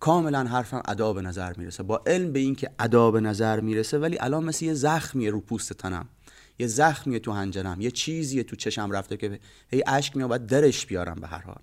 [0.00, 1.82] کاملا حرفم ادا به نظر می‌رسه.
[1.82, 5.40] با علم به این که ادا به نظر می‌رسه ولی الان مثل یه زخمیه رو
[5.40, 6.08] پوست تنم.
[6.60, 10.86] یه زخمیه تو هنجرم یه چیزیه تو چشم رفته که هی اشک میاد باید درش
[10.86, 11.60] بیارم به هر حال.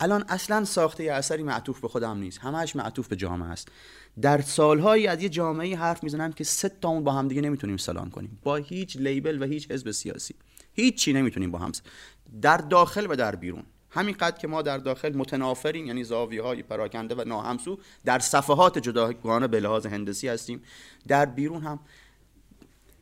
[0.00, 2.38] الان اصلا ساخته یه اثری معطوف به خودم نیست.
[2.38, 3.68] همش معطوف به جامعه است.
[4.20, 8.10] در سالهایی از یه جامعه حرف می‌زنم که سه تامون با هم دیگه نمی‌تونیم سلام
[8.10, 8.38] کنیم.
[8.42, 10.34] با هیچ لیبل و هیچ حزب سیاسی.
[10.72, 11.72] هیچ چی نمی‌تونیم با هم
[12.42, 13.62] در داخل و در بیرون.
[13.90, 19.46] همینقدر که ما در داخل متنافرین یعنی زاویه های پراکنده و ناهمسو در صفحات جداگانه
[19.48, 20.62] به لحاظ هندسی هستیم.
[21.08, 21.80] در بیرون هم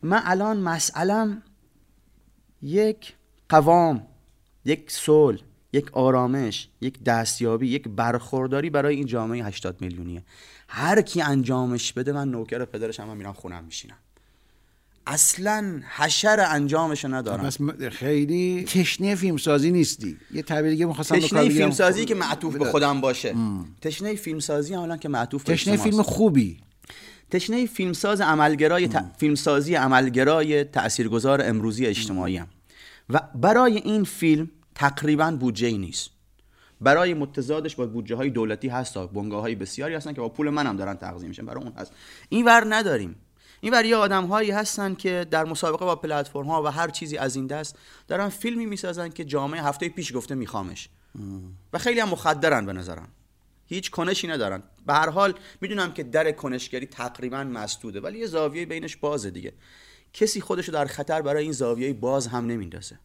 [0.02, 1.42] من الان مسئلم
[2.62, 3.14] یک
[3.48, 4.06] قوام
[4.64, 5.40] یک صلح
[5.72, 10.22] یک آرامش یک دستیابی یک برخورداری برای این جامعه 80 میلیونیه.
[10.68, 13.96] هر کی انجامش بده من نوکر پدرش هم, میرم خونم میشینم.
[15.06, 17.44] اصلا حشر انجامش ندارم.
[17.44, 20.16] بس خیلی تشنه فیلمسازی نیستی.
[20.30, 21.48] یه تعبیر دیگه می‌خواستم تشنه.
[21.48, 23.34] فیلمسازی که معطوف به خودم باشه.
[23.80, 25.76] تشنه فیلمسازی الان که معطوف به تشنه.
[25.76, 26.60] فیلم خوبی.
[27.32, 29.04] تشنه فیلمساز عملگرای ت...
[29.18, 32.48] فیلمسازی عملگرای تاثیرگذار امروزی اجتماعی هم.
[33.10, 36.10] و برای این فیلم تقریبا بودجه ای نیست.
[36.80, 40.76] برای متضادش با بودجه های دولتی هست بنگاه های بسیاری هستن که با پول منم
[40.76, 41.92] دارن تغذیه میشن برای اون هست.
[42.28, 43.16] این ور نداریم.
[43.60, 47.18] این ور یه آدم هایی هستن که در مسابقه با پلتفرم ها و هر چیزی
[47.18, 50.88] از این دست دارن فیلمی می‌سازن که جامعه هفته پیش گفته میخوامش.
[51.72, 53.08] و خیلی هم مخدرن به نظرم.
[53.74, 54.62] هیچ کنشی ندارن.
[54.86, 59.52] به هر حال می‌دونم که در کنشگری تقریبا مسدوده ولی یه زاویه بینش بازه دیگه.
[60.12, 62.98] کسی خودشو در خطر برای این زاویه باز هم نمیندازه.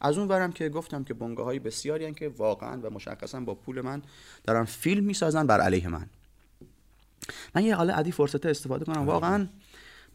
[0.00, 3.54] از اون برم که گفتم که بنگاه های بسیاری هن که واقعا و مشخصا با
[3.54, 4.02] پول من
[4.44, 6.06] دارن فیلم می‌سازن بر علیه من.
[7.54, 9.06] من یه حالا عدی فرصت استفاده کنم.
[9.06, 9.46] واقعا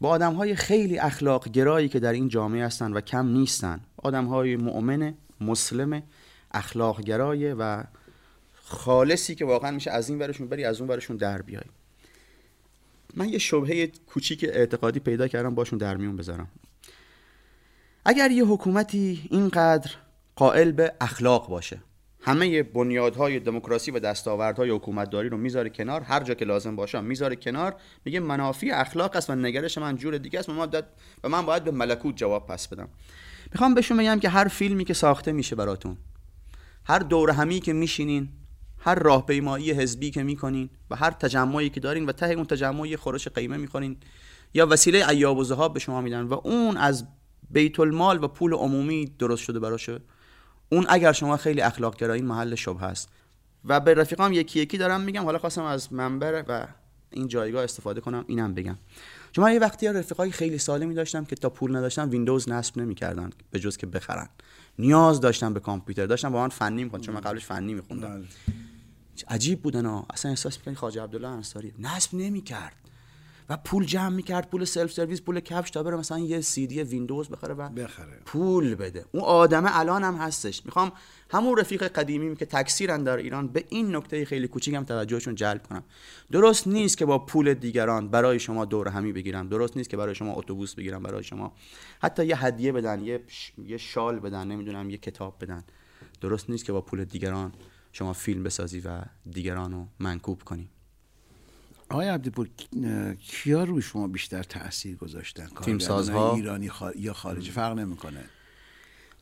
[0.00, 4.24] با آدم های خیلی اخلاق گرایی که در این جامعه هستن و کم نیستن آدم
[4.24, 6.02] های مؤمن مسلم
[6.50, 7.84] اخلاق گرای و
[8.68, 11.64] خالصی که واقعا میشه از این ورشون بری از اون ورشون در بیای.
[13.14, 16.48] من یه شبهه کوچیک اعتقادی پیدا کردم باشون در میون بذارم.
[18.04, 19.90] اگر یه حکومتی اینقدر
[20.36, 21.78] قائل به اخلاق باشه
[22.20, 27.36] همه بنیادهای دموکراسی و دستاوردهای حکومتداری رو می‌ذاره کنار هر جا که لازم باشه می‌ذاره
[27.36, 30.48] کنار میگه منافی اخلاق است و نگرش من جور دیگه است
[31.24, 32.88] و من باید به ملکوت جواب پس بدم.
[33.52, 35.96] می‌خوام بهشون بگم که هر فیلمی که ساخته میشه براتون
[36.84, 38.28] هر دور همی که میشینین
[38.86, 43.28] هر راهپیمایی حزبی که می‌کنین و هر تجمعی که دارین و ته اون تجمعی خورش
[43.28, 43.96] قیمه می‌کنین
[44.54, 47.04] یا وسیله ایاب و زهاب به شما میدن و اون از
[47.50, 50.00] بیت المال و پول عمومی درست شده براشه
[50.72, 53.08] اون اگر شما خیلی اخلاق گرایین محل شبه هست
[53.64, 56.66] و به رفیقام یکی یکی دارم میگم حالا خواستم از منبر و
[57.10, 58.78] این جایگاه استفاده کنم اینم بگم.
[59.38, 63.60] من یه وقتی رفیقای خیلی سالمی داشتم که تا پول نداشتم ویندوز نصب نمی‌کردن به
[63.60, 64.28] جز که بخرن.
[64.78, 68.08] نیاز داشتم به کامپیوتر داشتم با من فنی می‌خوند چون من قبلش فنی میخوندم.
[68.08, 68.24] بله.
[69.28, 70.06] عجیب بودن ها.
[70.10, 71.72] اصلا احساس می‌کنی خواجه عبدالله انصاری.
[71.78, 72.76] نصب نمی‌کرد.
[73.48, 76.82] و پول جمع می‌کرد پول سلف سرویس پول کفش تا بره مثلا یه سی دی
[76.82, 78.20] ویندوز بخره و بخره.
[78.24, 79.04] پول بده.
[79.12, 80.64] اون آدمه الان هم هستش.
[80.64, 80.92] می‌خوام
[81.30, 85.84] همون رفیق قدیمی که کثیرن در ایران به این نکته خیلی کوچیکم توجهشون جلب کنم.
[86.32, 90.14] درست نیست که با پول دیگران برای شما دور همی بگیرم درست نیست که برای
[90.14, 91.52] شما اتوبوس بگیرم برای شما.
[92.00, 93.20] حتی یه هدیه بدن یه
[93.66, 95.64] یه شال بدن نمی‌دونم یه کتاب بدن.
[96.20, 97.52] درست نیست که با پول دیگران
[97.96, 100.68] شما فیلم بسازی و دیگران رو منکوب کنی.
[101.90, 102.48] آقای عبدالپور
[103.18, 108.24] کیا روی شما بیشتر تاثیر گذاشتن؟ تیم سازها؟ ایرانی یا خارجی؟ فرق نمی‌کنه.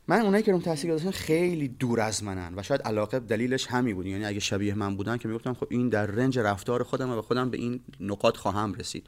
[0.07, 3.95] من اونایی که روم تاثیر گذاشتن خیلی دور از منن و شاید علاقه دلیلش همین
[3.95, 4.05] بود.
[4.05, 7.49] یعنی اگه شبیه من بودن که می‌گفتم خب این در رنج رفتار خودم و خودم
[7.49, 9.07] به این نقاط خواهم رسید.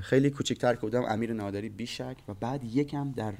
[0.00, 3.34] خیلی کوچکتر که بودم امیر نادری بیشک و بعد یکم در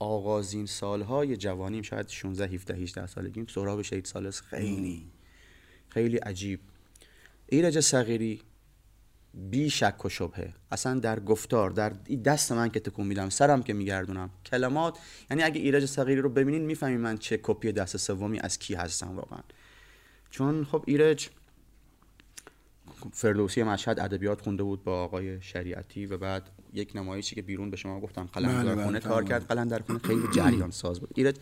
[0.00, 4.40] آغازین سالهای جوانیم شاید 16 17 18 سالگیم سهراب شهید سالس.
[4.40, 5.06] خیلی
[5.88, 6.60] خیلی عجیب.
[7.46, 8.42] ایرج صغیری
[9.34, 10.54] بی شک و شبهه.
[10.72, 11.88] اصلا در گفتار در
[12.24, 14.30] دست من که تکون میدم سرم که میگردونم.
[14.46, 14.98] کلمات
[15.30, 19.16] یعنی اگه ایرج صغیری رو ببینین می‌فهمین من چه کپی دست سومی از کی هستم
[19.16, 19.40] واقعا.
[20.30, 21.30] چون خب ایرج
[23.12, 27.76] فردوسی مشهد ادبیات خونده بود با آقای شریعتی و بعد یک نمایشی که بیرون به
[27.76, 29.46] شما گفتم قلم در بله، خونه بله، کار کرد.
[29.46, 31.10] قلم در خونه خیلی جریان ساز بود.
[31.14, 31.36] ایرج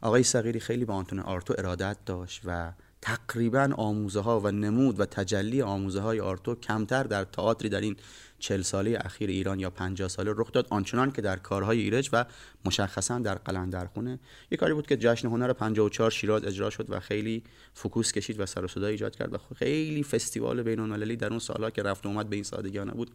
[0.00, 5.06] آقای صغیری خیلی با آنتون آرتو ارادت داشت و تقریبا آموزه ها و نمود و
[5.06, 7.96] تجلی آموزه های آرتو کمتر در تئاتری در این
[8.38, 10.66] چل ساله اخیر ایران یا 50 ساله رخ داد.
[10.70, 12.24] آنچنان که در کارهای ایرج و
[12.64, 14.18] مشخصا در قلندرخونه
[14.50, 17.42] یه کاری بود که جشن هنر 54 شیراز اجرا شد و خیلی
[17.74, 21.38] فکوس کشید و سر و صدا ایجاد کرد و خیلی فستیوال بین المللی در اون
[21.38, 23.10] سالها که رفت اومد به این سادگیانه بود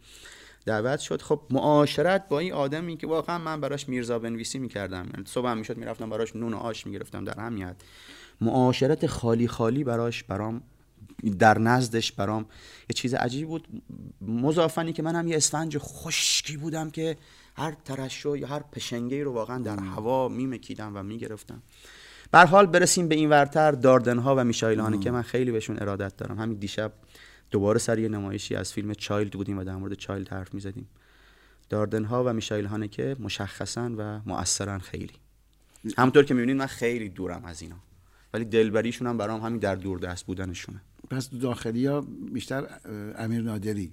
[0.66, 1.22] دعوت شد.
[1.22, 5.08] خب معاشرت با این آدمی که واقعا من براش میرزا بنویسی می‌کردم.
[5.14, 7.76] یعنی صبح هم می‌شد می‌رفتم براش نون و آش می‌گرفتم در همیت
[8.40, 10.62] معاشرت خالی خالی براش برام
[11.38, 12.42] در نزدش برام
[12.90, 13.68] یه چیز عجیبی بود.
[14.20, 17.16] مضافنی که منم یه اسفنج خشکی بودم که
[17.56, 21.62] هر ترشو یا هر پشنگی رو واقعا در هوا میمکیدم و می‌گرفتم.
[22.32, 26.16] بر حال برسیم به این ورتر داردن ها و میشایل که من خیلی بهشون ارادت
[26.16, 26.38] دارم.
[26.38, 26.92] همین دیشب
[27.50, 30.88] دوباره سر یه نمایشی از فیلم چایلد بودیم و در مورد چایلد حرف می‌زدیم.
[31.68, 35.14] داردن ها و میشایل که مشخصا و مؤثرا خیلی.
[35.98, 37.76] همونطور که می‌بینید من خیلی دورم از اینا.
[38.34, 40.80] ولی دلبریشون هم برام همین در دور دست بودنشونه.
[41.10, 42.00] پس داخلی ها
[42.32, 42.66] بیشتر
[43.18, 43.92] امیر نادری؟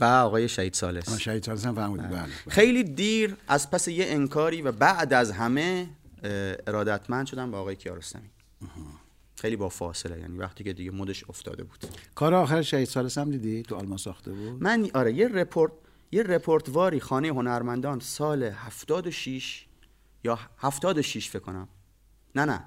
[0.00, 2.08] و آقای شهید سالس شهید سالس هم فهمید بله.
[2.08, 2.28] بله.
[2.48, 5.88] خیلی دیر از پس یه انکاری و بعد از همه
[6.66, 8.30] ارادتمند شدم با آقای کیارستمی.
[9.42, 11.78] خیلی با فاصله یعنی وقتی که دیگه مدش افتاده بود.
[12.14, 15.72] کار آخر شهید سالس هم دیدی؟ تو آلمان ساخته بود؟ من آره یه رپورت
[16.12, 19.66] یه رپورتواری خانه هنرمندان سال 76
[20.24, 21.68] یا 76 فکر کنم.
[22.34, 22.64] نه نه.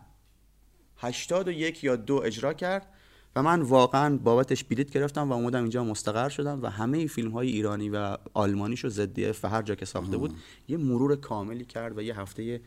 [0.98, 2.88] 81 یا دو اجرا کرد
[3.36, 7.48] و من واقعا بابتش بلیت گرفتم و اومدم اینجا مستقر شدم و همه فیلم های
[7.48, 10.36] ایرانی و آلمانیش و زدیه و هر جا که ساخته بود
[10.68, 12.62] یه مرور کاملی کرد و یه هفته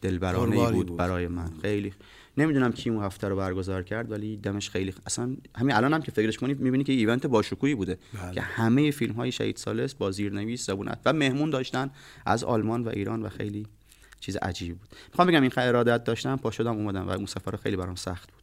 [0.00, 0.96] دلبرانه بود.
[0.96, 1.50] برای من.
[1.62, 1.94] خیلی
[2.36, 6.12] نمی‌دونم کی اون هفته رو برگزار کرد ولی دمش خیلی اصلا همین الان هم که
[6.12, 7.98] فکرش کنی می‌بینی که ایونت باشکوهی بوده.
[8.22, 8.34] بله.
[8.34, 11.90] که همه فیلم های شهید سالس با زیرنویس زبونت و مهمون داشتن
[12.26, 13.66] از آلمان و ایران و خیلی
[14.20, 14.88] چیز عجیبی بود.
[15.08, 18.42] می‌خوام بگم این ارادت داشتم پا شدم اومدم و اون سفر خیلی برام سخت بود.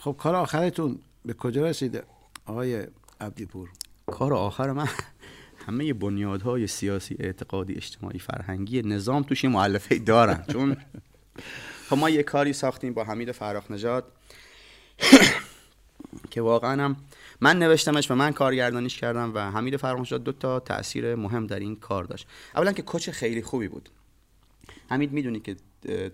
[0.00, 2.02] خب کار آخرتون به کجا رسیده؟
[2.46, 2.86] آقای
[3.20, 3.68] عبدیپور.
[4.06, 4.88] کار آخر من
[5.66, 10.76] همه بنیادهای سیاسی اعتقادی اجتماعی فرهنگی نظام توش مؤلفه دارن چون
[11.88, 14.04] خب ما یه کاری ساختیم با حمید فرخ نژاد
[16.30, 16.96] که واقعا هم
[17.40, 21.58] من نوشتمش و من کارگردانیش کردم و حمید فرخ نژاد دو تا تاثیر مهم در
[21.58, 22.26] این کار داشت.
[22.54, 23.88] اولا که کوچ خیلی خوبی بود.
[24.90, 25.56] حمید می‌دونی که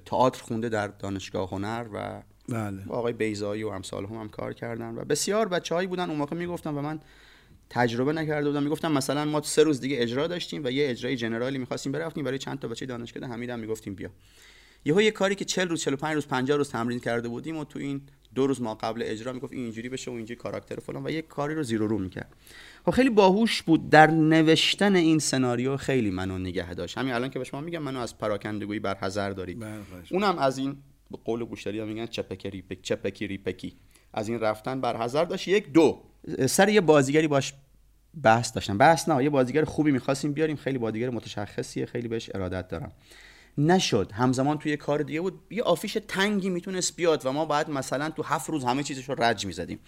[0.04, 2.84] تئاتر خونده در دانشگاه هنر و بله.
[2.86, 6.10] با آقای بیزایی و امثال هم, هم کار کردن و بسیار بچه‌هایی بودن.
[6.10, 7.00] اون موقع می‌گفتم و من
[7.70, 8.62] تجربه نکرده بودم.
[8.62, 12.24] می‌گفتم مثلا ما سه روز دیگه اجرا داشتیم و یه اجرای جنرالی می‌خواستیم برفتیم.
[12.24, 14.10] برای چند تا بچه دانشکده حمید هم می‌گفتیم بیا.
[14.84, 17.78] یهو یه کاری که 40 روز 45 روز 50 روز تمرین کرده بودیم و تو
[17.78, 18.00] این
[18.34, 21.22] دو روز ما قبل اجرا می‌گفت این اینجوری بشه و اینجوری کاراکتر فلان و یه
[21.22, 22.34] کاری رو زیرو رو می‌کرد.
[22.84, 26.98] خب خیلی باهوش بود در نوشتن این سناریو خیلی منو نگه داشت.
[26.98, 29.64] همین الان که به شما میگم منو از پراکندگویی بر حذر دارید
[30.10, 30.76] اونم از این
[31.10, 33.76] به قول گوشتری ها میگن چپکی ریپک چپکی ریپکی
[34.14, 35.48] از این رفتن بر حذر داشت.
[35.48, 36.02] یک دو.
[36.48, 37.54] سر یه بازیگری باش
[38.22, 38.78] بحث داشتم.
[38.78, 40.56] بحث نه یه بازیگر خوبی می‌خواستیم بیاریم.
[40.56, 41.86] خیلی بازیگر متشخصیه.
[41.86, 42.92] خیلی بهش ارادت دارم.
[43.66, 44.12] نشد.
[44.12, 45.40] همزمان توی کار دیگه بود.
[45.50, 49.14] یه آفیش تنگی می‌تونست بیاد و ما بعد مثلا تو هفت روز همه چیزش رو
[49.18, 49.78] رج می‌زدیم.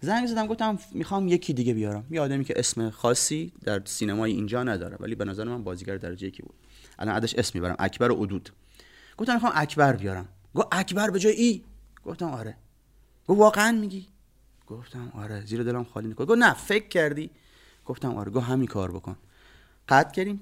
[0.00, 2.06] زنگ زدم گفتم می‌خوام یکی دیگه بیارم.
[2.10, 6.26] یه آدمی که اسم خاصی در سینمای اینجا نداره ولی به نظر من بازیگر درجه
[6.26, 6.54] یکی بود.
[6.98, 8.50] الان عدش اسم می‌برم اکبر ادود
[9.16, 10.28] گفتم می‌خوام اکبر بیارم.
[10.54, 11.62] گفت اکبر به جای ای؟
[12.04, 12.56] گفتم آره.
[13.28, 14.06] گفت واقعا میگی؟
[14.66, 15.40] گفتم آره.
[15.46, 16.24] زیر دلم خالی نکن.
[16.24, 17.30] گفت نه فکر کردی؟
[17.84, 18.30] گفتم آره.
[18.30, 19.16] گفت همین کار بکن.
[19.88, 20.40] قطع کردیم.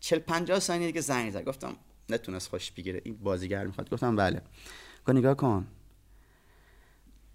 [0.00, 1.44] 40 50 ثانیه دیگه زنگ زد.
[1.44, 1.76] گفتم
[2.10, 3.00] نتونست خوش بگیره.
[3.04, 3.90] این بازیگر می‌خواد.
[3.90, 4.42] گفتم بله.
[5.06, 5.66] گفت نگاه کن.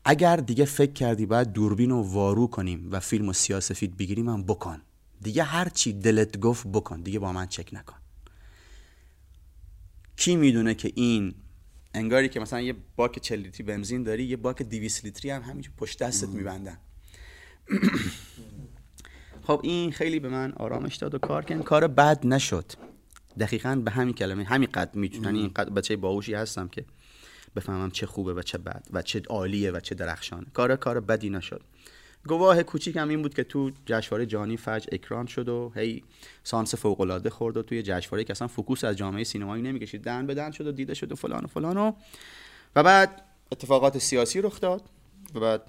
[0.05, 4.43] اگر دیگه فکر کردی باید دوربین رو وارو کنیم و فیلم و سیاسفید بگیریم هم
[4.43, 4.81] بکن.
[5.21, 7.01] دیگه هر چی دلت گفت بکن.
[7.01, 7.95] دیگه با من چک نکن.
[10.15, 11.36] کی می‌دونه که این
[11.93, 15.73] انگاری که مثلا یه باک 40 لیتری بنزین داری یه باک 200 لیتری هم همینجور
[15.77, 16.77] پشت دستت میبندن.
[19.47, 22.71] خب این خیلی به من آرامش داد و کار کردن کار بد نشد.
[23.39, 26.85] دقیقا به همین کلمه همین قد می‌تونن این قد بچه باهوشی هستم که
[27.55, 30.45] بفهمم چه خوبه و چه بد و چه عالیه و چه درخشانه.
[30.53, 31.61] کار کار بدی نشد.
[32.27, 36.03] گواه کوچیکم این بود که تو جشنواره جهانی فجر اکران شد و هی
[36.43, 40.03] سانس فوق العاده خورد و توی جشنواره که اصلا focus از جامعه سینمایی نمی‌کشید.
[40.03, 41.91] دهن به دهن شد و دیده شد و فلان و فلان و
[42.75, 44.81] و بعد اتفاقات سیاسی رخ داد
[45.35, 45.61] و بعد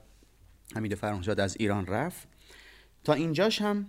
[0.76, 2.28] حمید فرمانشاد از ایران رفت.
[3.04, 3.86] تا اینجاش هم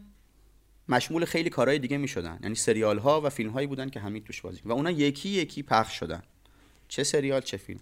[0.90, 4.24] مشمول خیلی کارهای دیگه می شدن یعنی سریال ها و فیلم هایی بودن که حمید
[4.24, 4.62] توش بازی.
[4.66, 6.24] و اونا یکی یکی پخش شدن.
[6.88, 7.80] چه سریال چه فیلم.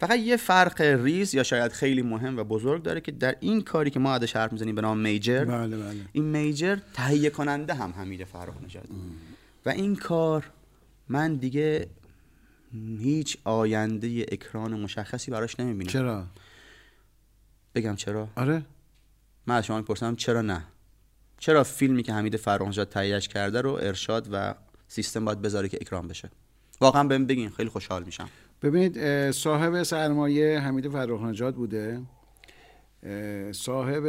[0.00, 3.90] فقط یه فرق ریز یا شاید خیلی مهم و بزرگ داره که در این کاری
[3.90, 6.00] که ما ازش حرف می‌زنیم به نام میجر بله بله.
[6.12, 8.88] این میجر تهیه کننده هم حمید فرخ نژاد.
[9.66, 10.50] و این کار
[11.08, 11.88] من دیگه
[12.98, 15.90] هیچ آینده اکران مشخصی براش نمی‌بینم.
[15.90, 16.26] چرا؟
[17.74, 18.62] بگم چرا؟ آره.
[19.46, 20.64] من از شما می‌پرسم چرا نه؟
[21.38, 24.54] چرا فیلمی که حمید فرخنژاد تهیهش کرده رو ارشاد و
[24.88, 26.30] سیستم باید بذاره که اکرام بشه؟
[26.80, 28.28] واقعا بهم بگین خیلی خوشحال میشم.
[28.62, 32.02] ببینید صاحب سرمایه حمید فرخ نژاد بوده.
[33.52, 34.04] صاحب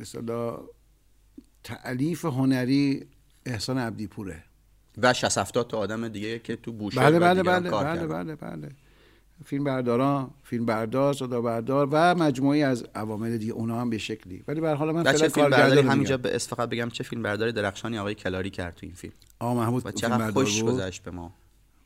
[0.00, 0.60] اصطلاح
[1.64, 3.06] تعلیف هنری
[3.46, 4.42] احسان عبدی پوره
[4.98, 7.84] و 60 70 تا آدم دیگه که تو بوشه بله و بله دیگران بله کار
[7.84, 8.24] بله کردن.
[8.24, 8.70] بله بله.
[9.44, 13.52] فیلم برداران فیلم بردار صدا بردار و مجموعی از عوامل دیگه.
[13.52, 14.44] اونا هم به شکلی.
[14.48, 17.98] ولی به حال من فعلا کارگردان همینجا به اس فقط بگم چه فیلم برداری درخشانی
[17.98, 19.12] آقای کلاری کرد تو این فیلم.
[19.38, 20.62] آقا محمود و چقدر خوش.
[20.62, 21.34] گذشت به ما.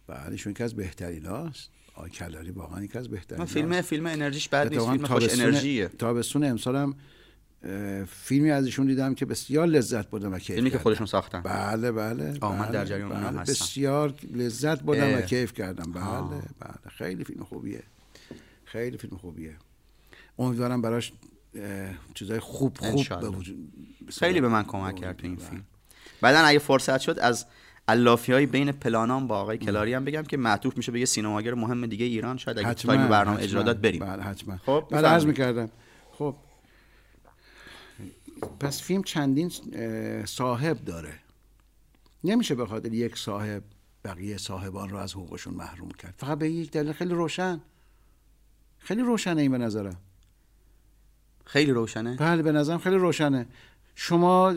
[0.06, 4.06] بله ایشون یکی از بهترین هاست آقای کلاری واقعا یکی از بهترین من فیلم فیلم
[4.06, 5.88] انرژیش بد نیست فیلم خوش انرژیه.
[5.88, 6.94] تابستون امسالم اه،
[8.09, 10.83] فیلمی از ایشون دیدم که بسیار لذت بردم و کیف فیلمی که کردم.
[10.83, 11.40] خودشون ساختن.
[11.40, 13.53] بله بله آه، من بله، در جریان اونم بله، هستم.
[13.53, 15.20] بسیار لذت بردم و.
[15.20, 15.92] کیف کردم.
[15.92, 16.90] بله بله.
[16.90, 17.83] خیلی فیلم خوبیه.
[18.64, 19.57] خیلی فیلم خوبیه.
[20.38, 21.12] امیدوارم براش
[22.14, 23.20] چیزای خوب خوب.
[23.20, 23.73] به وجود
[24.18, 25.64] خیلی به من کمک کرد تو این فیلم.
[26.20, 27.46] بعدا اگه فرصت شد از
[27.88, 31.55] علافی های بین پلانام با آقای کلاری هم بگم که معطوف میشه به یه سینماگر
[31.55, 32.37] مهم دیگه ایران.
[32.37, 33.42] شاید اگه تایم برنامه.
[33.42, 34.01] اجرا داد بریم.
[34.01, 34.57] بله حتما.
[34.57, 35.27] خب، بله عرض.
[35.27, 35.70] می‌کردم.
[36.12, 36.37] خب
[38.61, 39.53] پس فیلم چندین
[40.24, 41.14] صاحب داره.
[42.24, 43.62] نمیشه به خاطر یک صاحب
[44.05, 46.14] بقیه صاحبان رو از حقوقشون محروم کرد.
[46.18, 47.61] فقط به یک دلیل خیلی روشن.
[48.79, 49.96] خیلی روشنه این به نظرم.
[51.44, 53.46] خیلی روشنه؟ بله به نظرم خیلی روشنه.
[53.94, 54.55] شما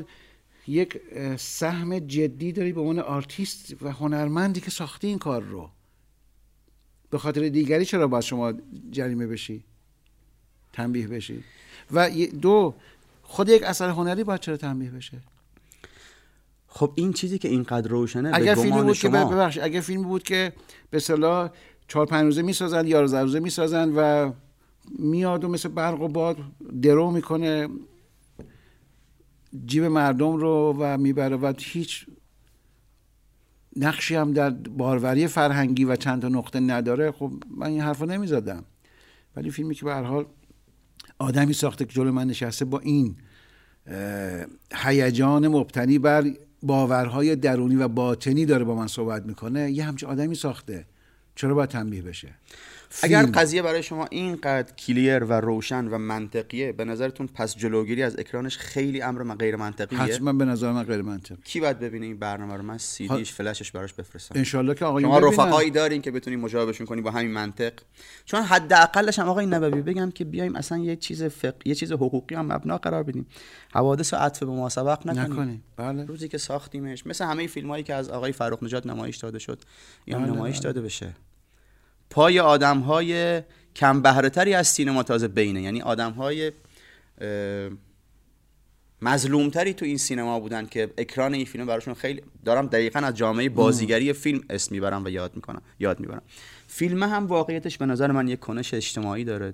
[0.68, 1.02] یک
[1.38, 5.70] سهم جدی داری به عنوان آرتیست و هنرمندی که ساختی این کار رو.
[7.10, 8.54] به خاطر دیگری چرا باید شما
[8.92, 9.64] جریمه بشی؟
[10.74, 11.44] تنبیه بشی؟
[11.92, 12.10] و
[12.42, 12.76] دو
[13.34, 15.18] خود یک اثر هنری باید چرا تنبیه بشه؟
[16.68, 19.30] خب این چیزی که اینقدر روشنه اگر فیلمی بود شما...
[19.30, 20.54] که ببخش اگر فیلمی بود که
[20.90, 21.50] به صلاح
[21.88, 24.32] چهار پنج روزه می‌سازن یا روزه می‌سازن و
[25.00, 26.38] میاد و مثل برق و باد
[26.82, 27.68] درو می‌کنه
[29.66, 32.06] جیب مردم رو و می‌بره و هیچ
[33.76, 38.06] نقشی هم در باروری فرهنگی و چند تا نقطه نداره خب من این حرف رو
[38.06, 38.64] نمی‌زدم.
[39.36, 40.26] ولی فیلمی که به هر حال
[41.24, 43.16] آدمی ساخته که جلو من نشسته با این
[44.76, 46.24] هیجان مبتنی بر
[46.64, 50.86] باورهای درونی و باطنی داره با من صحبت می‌کنه یه همچه آدمی ساخته.
[51.36, 52.30] چرا باید تنبیه بشه؟
[53.02, 58.20] اگر قضیه برای شما اینقدر کلیر و روشن و منطقیه به نظرتون پس جلوگیری از
[58.20, 61.42] اکرانش خیلی امر غیر منطقیه؟ حتما به نظر من غیر منطقی.
[61.44, 64.40] کی باید ببینه این برنامه رو؟ من سی دیش فلشش براش بفرستم.
[64.40, 67.74] ان که آقایون شما رفقایی دارین که بتونین مجابشون کنی با همین منطق.
[68.26, 71.56] چون حداقلش هم آقای نبوی بگم که بیایم اصلا یه چیز فق...
[71.66, 73.26] یه چیز حقوقی هم مبنا قرار بدیم.
[73.74, 75.64] حوادث و عطف به ما سبق نکنیم, نکنیم.
[75.78, 76.06] بله.
[76.06, 77.08] روزی که ساختیمش.
[77.08, 79.62] مثل همه فیلمایی که از آقای فرخ نجات نمایش داده شد.
[80.08, 80.64] یا بله نمایش بله.
[80.64, 81.14] داده بشه.
[82.14, 83.42] پای آدم های
[83.76, 85.62] کم بهره از سینما تازه بینه.
[85.62, 86.52] یعنی آدم های
[89.02, 93.50] مظلومتری تو این سینما بودن که اکران این فیلم براشون خیلی دارم دقیقا از جامعه
[93.50, 96.22] بازیگری فیلم اسم می‌برم و یاد می‌کنم یاد می‌برم.
[96.68, 99.54] فیلم هم واقعیتش به نظر من یک کنش اجتماعی داره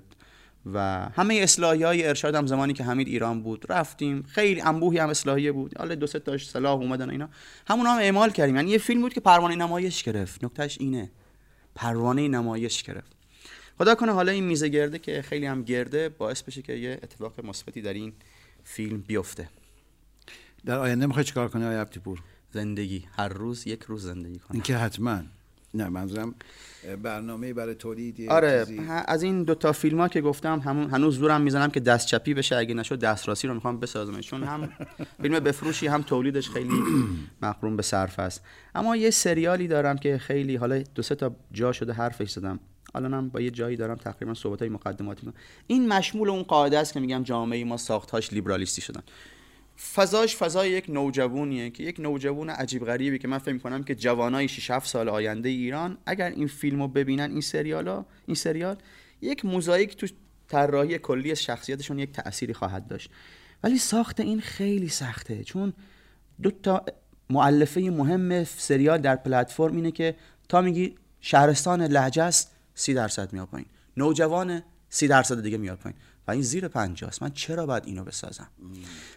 [0.72, 4.22] و همه اصلاحی های ارشاد هم زمانی که حمید ایران بود رفتیم.
[4.22, 5.78] خیلی انبوهی هم اصلاحیه بود.
[5.78, 7.28] حالا دو سه تاش صلاح اومدن اینا.
[7.66, 8.56] همون هم اعمال کردیم.
[8.56, 10.44] یعنی یه فیلم بود که پروانه نمایش گرفت.
[10.44, 11.10] نکتهش اینه.
[11.74, 13.12] پروانه نمایش گرفت.
[13.78, 17.44] خدا کنه حالا این میزه گرده که خیلی هم گرده باعث بشه که یه اتفاق
[17.44, 18.12] مثبتی در این
[18.64, 19.48] فیلم بیفته.
[20.64, 23.06] در آینده می‌خوای چیکار کنی آیا پور زندگی.
[23.16, 24.52] هر روز یک روز زندگی کنم.
[24.52, 25.22] این که حتما.
[25.74, 26.34] نه منظورم
[27.02, 28.66] برنامه برای تولید آره
[29.06, 32.34] از این دو تا فیلم ها که گفتم همون هنوز زورم می‌زنم که دست چپی
[32.34, 32.56] بشه.
[32.56, 34.68] اگه نشد دستراسی رو می‌خوام بسازم چون هم
[35.22, 36.74] فیلم بفروشی هم تولیدش خیلی
[37.42, 38.42] مقرون به صرف است.
[38.74, 42.60] اما یه سریالی دارم که خیلی حالا دو سه تا جا شده حرفش زدم.
[42.94, 45.32] الانم با یه جایی دارم تقریبا صحبت های مقدماتی
[45.66, 49.02] این مشمول اون قاعده است که میگم جامعه ما ساختهاش لیبرالیستی شدن.
[49.80, 54.48] فضاش فضای یک نوجوانیه که یک نوجوان عجیب غریبی که من فکر کنم که جوانای
[54.48, 58.76] 6 7 سال آینده ایران اگر این فیلمو ببینن این سریالا این سریال
[59.20, 60.06] یک موزاییک تو
[60.48, 63.10] طراحی کلی شخصیتشون یک تأثیری خواهد داشت.
[63.64, 65.72] ولی ساخت این خیلی سخته چون
[66.42, 66.84] دو تا
[67.30, 70.16] معلفه مهم سریال در پلتفرم اینه که
[70.48, 73.66] تا میگی شهرستان لهجه است سی درصد میاد پایین.
[73.96, 75.98] نوجوان سی درصد دیگه میاد پایین.
[76.30, 77.22] این زیر پنجاست.
[77.22, 78.48] من چرا باید اینو بسازم؟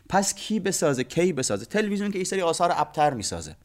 [0.10, 3.56] پس کی بسازه؟ کی بسازه؟ تلویزیون که این سری آثار ابتر می‌سازه.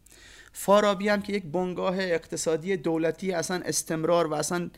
[0.52, 4.70] فارابی هم که یک بنگاه اقتصادی دولتی اصلا استمرار و اصلا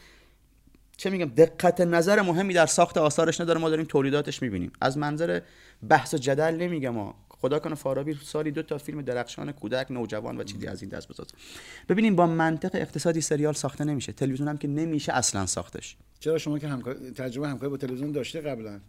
[0.96, 3.61] چه میگم دقت نظر مهمی در ساخت آثارش نداره.
[3.61, 4.72] ما داریم تولیداتش می‌بینیم.
[4.80, 5.40] از منظر
[5.88, 10.40] بحث و جدل نمیگم ما خدا کنه فارابی سالی دو تا فیلم درخشان کودک نوجوان
[10.40, 11.31] و چیزی از این دست بسازه
[11.88, 14.12] ببینیم با منطق اقتصادی سریال ساخته نمیشه.
[14.12, 15.96] تلویزیون هم که نمیشه اصلا ساختش.
[16.20, 16.94] چرا شما که همکار...
[16.94, 18.81] تجربه همکاری با تلویزیون داشته قبلا؟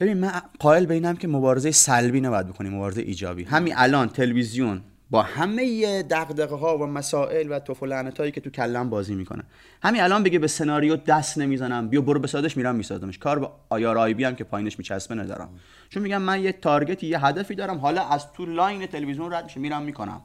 [0.00, 3.44] ببین من قائل بینم که مبارزه سلبی نباید بکنیم مبارزه ایجابی.
[3.44, 8.50] همین الان تلویزیون با همه دغدغه ها و مسائل و توف و هایی که تو
[8.50, 9.42] کلم بازی می‌کنه.
[9.82, 11.88] همین الان بگه به سناریو دست نمی‌زنم.
[11.88, 13.18] بیا برو بسازش میرم میسازمش.
[13.18, 15.48] کار به IRIB هم که پایینش میچسبه ندارم.
[15.88, 17.78] چون میگم من یه target ی یه هدفی دارم.
[17.78, 20.22] حالا از تو line تلویزیون رد میشه میرم می‌کنم.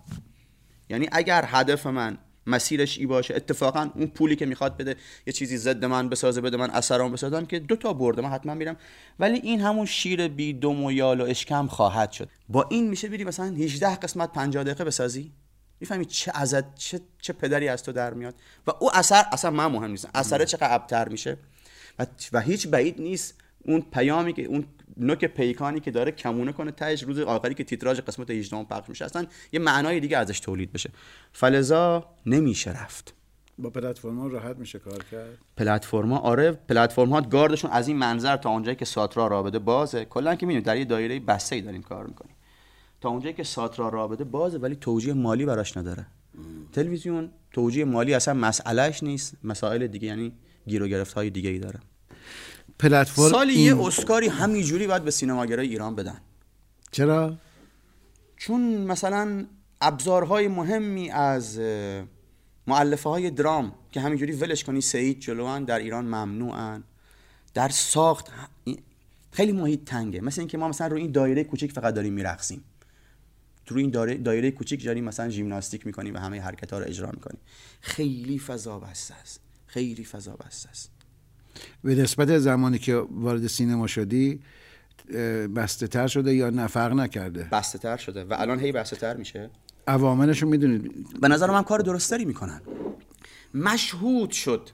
[0.89, 2.17] یعنی اگر هدف من
[2.51, 3.35] مسیرش ای باشه.
[3.35, 4.95] اتفاقا اون پولی که می‌خواد بده
[5.27, 8.53] یه چیزی ضد من بسازه بده من اثرام بسازم که دو تا برده من حتما
[8.53, 8.77] میرم.
[9.19, 12.29] ولی این همون شیر بی دم و یال و اشکم خواهد شد.
[12.49, 15.31] با این میشه بری مثلا 18 قسمت 50 دقیقه بسازی؟
[15.79, 18.35] می‌فهمی چه ازت چه چه پدری از تو در میاد؟
[18.67, 20.09] و او اثر اصلا من مهم نیست.
[20.13, 21.37] اثر چقدر ابتر میشه؟
[21.99, 23.33] و, و هیچ بعید نیست.
[23.65, 24.65] اون پیامی که اون
[24.97, 29.05] نوک پیکانی که داره کمونه کنه تهش روز آخری که تیتراژ قسمت 18 پخش میشه.
[29.05, 30.89] اصلا یه معنای دیگه ازش تولید بشه.
[31.33, 33.13] فلزا نمیشه رفت.
[33.57, 38.49] با پلتفرم راحت میشه کار کرد؟ پلتفرم آره پلتفرم ها گاردشون از این منظر تا
[38.49, 40.05] اونجایی که ساترا رابطه بازه.
[40.05, 42.35] کلا که می‌بینید در یه دایره بسته ای داریم کار می‌کنیم.
[43.01, 46.05] تا اونجایی که ساترا رابطه بازه ولی توجیه مالی براش نداره.
[46.73, 49.37] تلویزیون توجیه مالی اصلا مسئلهش نیست.
[49.43, 50.33] مسائل دیگه یعنی
[50.67, 51.79] گیر و گرفت های دیگه ای داره.
[52.81, 56.21] پلتفرم سالی یه اسکاری همینجوری باید به سینماگرای ایران بدن.
[56.91, 57.37] چرا؟
[58.37, 59.45] چون مثلا
[59.81, 61.59] ابزارهای مهمی از
[62.67, 66.83] معلفه های درام که همینجوری ولش کنی سعید جلوان در ایران ممنوعن.
[67.53, 68.27] در ساخت
[69.31, 70.21] خیلی محیط تنگه.
[70.21, 72.63] مثل اینکه ما مثلا رو این دایره کوچیک فقط داریم میرقصیم.
[73.65, 77.11] تو این دایره, دایره کوچیک داریم مثلا ژیمناستیک می‌کنیم و همه حرکت ها رو اجرا
[77.11, 77.39] می‌کنیم.
[77.81, 79.39] خیلی فضا بسته است.
[79.67, 80.90] خیلی فضا بسته است.
[81.83, 84.39] به نسبت زمانی که وارد سینما شدی
[85.55, 88.23] بسته تر شده یا نفرق نکرده؟ بسته تر شده.
[88.23, 89.49] و الان هی بسته تر میشه.
[89.87, 92.61] عواملشو می‌دونید به نظر من کار درستری می‌کنن.
[93.53, 94.69] مشهود شد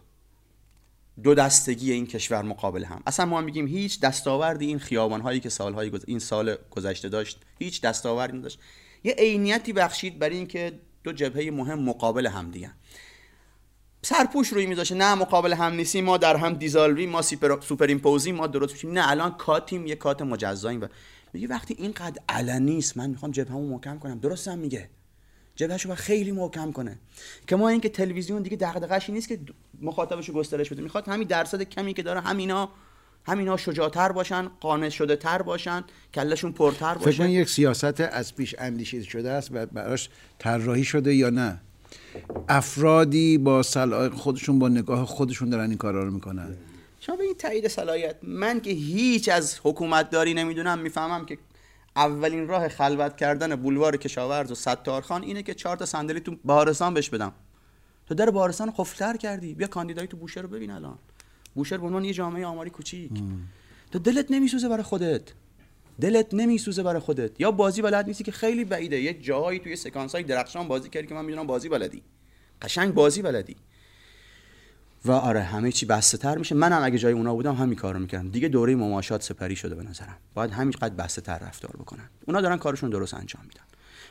[1.23, 3.01] دو دستگی این کشور مقابل هم.
[3.07, 6.03] اصلا ما میگیم هیچ دستاوردی این خیابان هایی که سالهای گز...
[6.07, 8.59] این سال گذشته داشت هیچ دستاوردی نداشت.
[9.03, 12.71] یه عینیتی بخشید برای اینکه دو جبهه مهم مقابل هم دیگه.
[14.07, 14.95] سرپوش روی میذاشه.
[14.95, 18.91] نه مقابل هم نیستیم ما در هم دیزالوی ما سوپر ایمپوزی ما درست میشیم.
[18.91, 20.87] نه الان کاتیم یه کات مجزاییم و
[21.33, 24.19] میگه وقتی اینقدر علنی است من می‌خوام جبههمو محکم کنم.
[24.19, 24.89] درست هم میگه.
[25.55, 26.99] جبهشو باید خیلی محکم کنه.
[27.47, 29.39] که ما اینکه تلویزیون دیگه دغدغه‌اش نیست که
[29.81, 30.81] مخاطبشو گسترش بده.
[30.81, 32.69] می‌خواد همین درصد کمی که داره همینا
[33.25, 35.83] همینا شجاعتر باشن قانع شده تر باشن
[36.13, 37.11] کلشون پرتر باشه.
[37.11, 41.61] فکر یک سیاست از پیش اندیشیده شده است و براش طراحی شده یا نه؟
[42.49, 46.57] افرادی با صلاح خودشون با نگاه خودشون دارن این کارا رو می‌کنن.
[46.99, 48.15] شما به این تایید صلاحیت.
[48.23, 51.37] من که هیچ از حکومت داری نمی‌دونم می‌فهمم که
[51.95, 56.93] اولین راه خلوت کردن بولوار کشاورز و ستارخان اینه که چهار تا صندلی تو بهارستان
[56.93, 57.33] بهش بدم.
[58.07, 59.53] تو در بهارستان قفلتر کردی.
[59.53, 60.97] بیا کاندیدای تو بوشهر رو ببین الان.
[61.55, 63.11] بوشهر به عنوان یه جامعه آماری کوچیک.
[63.91, 65.21] تو دلت نمیسوزه برای خودت.
[66.01, 67.41] دلت نمیسوزه برای خودت.
[67.41, 69.01] یا بازی بلد نیستی که خیلی بعیده.
[69.01, 72.01] یه جایی توی سکانس های درخشان بازی کردی که من می‌دونم بازی بلدی.
[72.61, 73.55] قشنگ بازی بلدی.
[75.05, 76.55] و آره همه چی بسته تر میشه.
[76.55, 78.29] منم اگه جای اونا بودم همین کارو می‌کردم.
[78.29, 80.17] دیگه دوره مماشات سپری شده به نظرم.
[80.33, 82.09] باید همینقدر بسته تر رفتار بکنن.
[82.27, 83.61] اونا دارن کارشون درست انجام میدن.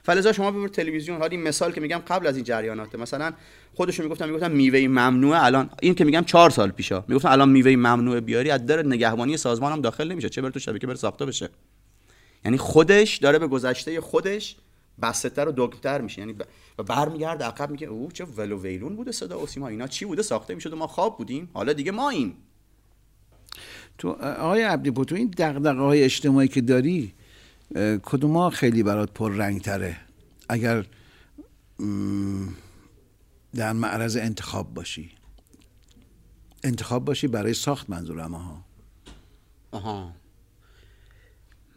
[0.03, 1.19] فلزا شما ببر تلویزیون.
[1.19, 3.33] حالا مثال که میگم قبل از این جریانات مثلا
[3.75, 5.71] خودشون می‌گفتن می‌گفتن میوه ممنوعه الان.
[5.83, 7.05] این که میگم چهار سال پیشا.
[7.09, 10.29] می‌گفتن الان میوه ممنوعه بیاری از در نگهبانی سازمان هم داخل نمیشه.
[10.29, 11.49] چه بر تو شبکه بر ساخته بشه.
[12.47, 14.57] یعنی خودش داره به گذشته خودش
[15.03, 16.19] بستتر و دگمتر میشه.
[16.19, 16.35] یعنی
[16.79, 20.23] و برمیگرد عقب میگه او چه ولو ویلون بوده صدا و سیما اینا چی بوده؟
[20.23, 21.51] ساخته می‌شد ما خواب بودیم.
[21.53, 22.35] حالا دیگه ما این
[23.99, 27.15] تو آقای عبدی تو این دغدغه های اجتماعی که داری
[28.03, 29.97] کدوم خیلی برات پر رنگ تره
[30.49, 30.87] اگر
[33.55, 35.11] در معرض انتخاب باشی.
[36.65, 38.65] انتخاب باشی برای ساخت منظورم ها.
[39.71, 40.13] آها.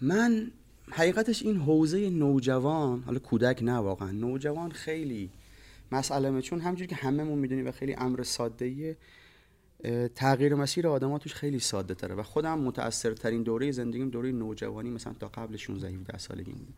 [0.01, 0.51] من
[0.91, 5.29] حقیقتش این حوزه نوجوان حالا کودک نه واقعا نوجوان خیلی
[5.91, 8.97] مسئله چون همجوری که هممون می‌دونیم و خیلی امر ساده
[10.15, 12.15] تغییر مسیر آدم توش خیلی ساده تره.
[12.15, 16.73] و خودم متاثرترین دوره زندگیم دوره نوجوانی مثلا تا قبل 16 17 سالگی بود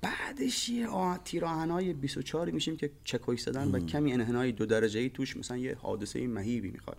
[0.00, 0.88] بعدش یه
[1.24, 5.76] تیراهنای 24 میشیم که چکوی زدن و کمی انحنای دو درجه ای توش مثلا یه
[5.82, 6.96] حادثه مهیبی می‌خواد.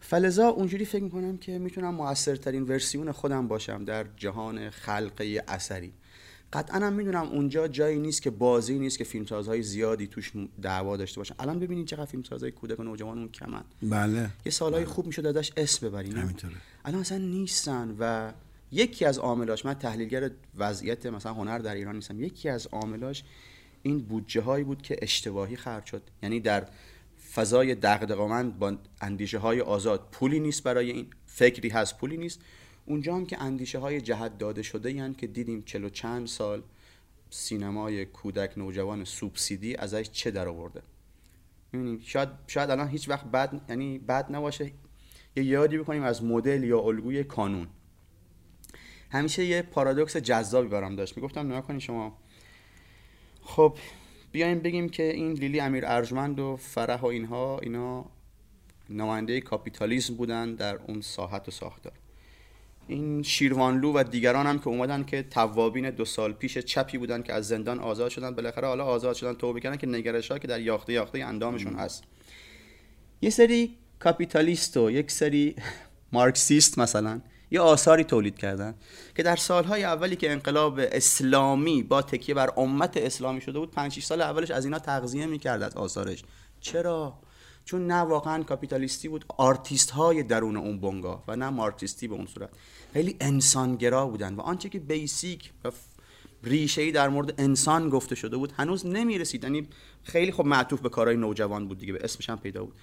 [0.00, 5.92] فلزا اونجوری فکر می‌کنم که می‌تونم موثرترین ورسیون خودم باشم در جهان خلقه اثری.
[6.52, 10.32] قطعا هم می‌دونم اونجا جایی نیست که بازی نیست که فیلمسازهای زیادی توش
[10.62, 11.34] دعوا داشته باشن.
[11.38, 13.64] الان ببینید چقدر فیلمسازهای کودک و نوجوانمون کمن.
[13.82, 14.30] بله.
[14.46, 16.54] یه سالهای خوب می‌شد ازش اسم ببرین همینطوره.
[16.84, 18.32] الان اصلا نیستن و
[18.72, 23.24] یکی از عاملاش من تحلیلگر وضعیت مثلا هنر در ایران نیستم یکی از عاملاش
[23.82, 26.02] این بودجه هایی بود که اشتباهی خرج شد.
[26.22, 26.66] یعنی در
[27.34, 32.40] فضای دغدغه‌مند با اندیشه های آزاد پولی نیست برای این فکری هست پولی نیست.
[32.86, 36.62] اونجا هم که اندیشه های جهت داده شده یعنی که دیدیم چلو چند سال
[37.30, 40.82] سینمای کودک نوجوان سوبسیدی ازش چه در آورده.
[42.04, 44.72] شاید شاید الان هیچ وقت بد یعنی بد نباشه.
[45.36, 47.68] یه یادی بکنیم از مدل یا الگوی کانون.
[49.10, 51.16] همیشه یه پارادوکس جذابی برام داشت.
[51.16, 52.18] می‌گفتم نگاه کنید شما.
[53.42, 53.76] خب
[54.32, 58.04] بیایم بگیم که این لیلی امیر ارجمند و فرح و اینها اینا
[58.90, 61.92] نماینده کاپیتالیسم بودن در اون ساحت و ساختار.
[62.88, 67.32] این شیروانلو و دیگران هم که اومدن که توابین دو سال پیش چپی بودن که
[67.32, 70.60] از زندان آزاد شدن بالاخره حالا آزاد شدن توبه کردن که نگرش ها که در
[70.60, 72.04] یاخته یاخته اندامشون هست.
[73.22, 75.56] یه سری کاپیتالیست و یک سری
[76.12, 77.20] مارکسیست مثلا
[77.50, 78.74] یه آثاری تولید کردن
[79.16, 84.00] که در سالهای اولی که انقلاب اسلامی با تکیه بر امت اسلامی شده بود 5
[84.00, 86.22] سال اولش از اینا تغذیه می‌کرد از آثارش.
[86.60, 87.18] چرا؟
[87.64, 92.26] چون نه واقعا کاپیتالیستی بود آرتیست های درون اون بنگاه و نه مارکسیستی به اون
[92.26, 92.50] صورت.
[92.92, 95.70] خیلی انسانگرا بودن و آنچه که basic و
[96.42, 99.44] ریشه ای در مورد انسان گفته شده بود هنوز نمی‌رسید.
[99.44, 99.68] یعنی
[100.02, 102.74] خیلی خب معطوف به کارهای نوجوان بود دیگه به اسمش هم پیدا بود.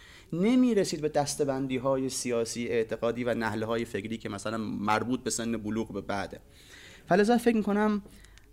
[0.42, 5.30] نمی رسید به دستبندی های سیاسی اعتقادی و نهله های فکری که مثلا مربوط به
[5.30, 6.40] سن بلوغ به بعده.
[7.08, 8.02] فلذا فکر می‌کنم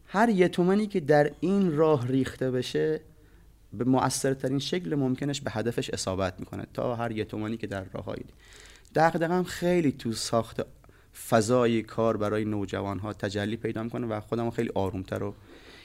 [0.07, 3.01] هر یتومنی که در این راه ریخته بشه
[3.73, 8.25] به مؤثرترین شکل ممکنش به هدفش اصابت می‌کنه تا هر یتومنی که در راه هایی
[8.95, 10.61] دقیقا خیلی تو ساخت
[11.29, 15.35] فضای کار برای نوجوان ها تجلی پیدا می‌کنه و خودم خیلی آرومتر و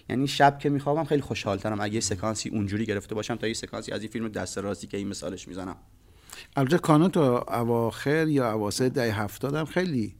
[0.09, 3.91] یعنی شب که میخوابم خیلی خوشحالترم اگه یه سکانسی اونجوری گرفته باشم تا یه سکانسی
[3.91, 5.75] از این فیلم دست راستی که این مثالش می‌زنم.
[6.55, 10.15] البته کانون تا اواخر یا اواسط دهه هفتاد هم خیلی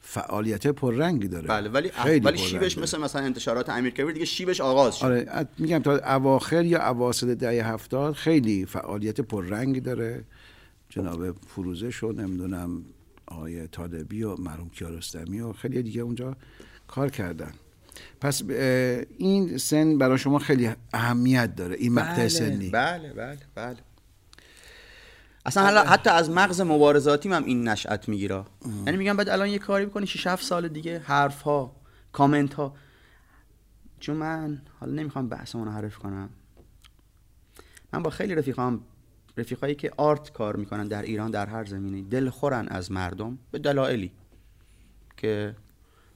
[0.00, 1.48] فعالیت پررنگی داره.
[1.48, 2.82] بله ولی خیلی ولی شیبش داره.
[2.82, 5.04] مثل مثلا انتشارات امیر کبیر دیگه شیبش آغاز شد.
[5.04, 10.24] آره میگم تا اواخر یا اواسط دهه هفتاد خیلی فعالیت پررنگی داره.
[10.88, 12.82] جناب فروزش و نمی‌دونم
[13.26, 16.36] آقای طالبی و مرحوم کیارستمی و خیلی دیگه اونجا
[16.88, 17.52] کار کردن.
[18.20, 18.42] پس
[19.18, 22.70] این سن برای شما خیلی اهمیت داره این مقطع بله سنی.
[22.70, 23.76] بله بله بله.
[25.46, 28.44] اصلا حالا حتی از مغز مبارزاتیم هم این نشأت می‌گیره.
[28.86, 31.76] یعنی میگم بعد الان یه کاری بکنی 6 7 سال دیگه حرف ها
[32.12, 32.74] کامنت ها
[34.00, 36.30] چون من حالا نمی‌خوام بحثمون رو حرف کنم.
[37.92, 38.80] من با خیلی رفیقام
[39.36, 44.12] رفیقایی که آرت کار می‌کنن در ایران در هر زمینه دلخورن از مردم به دلایلی.
[45.16, 45.56] که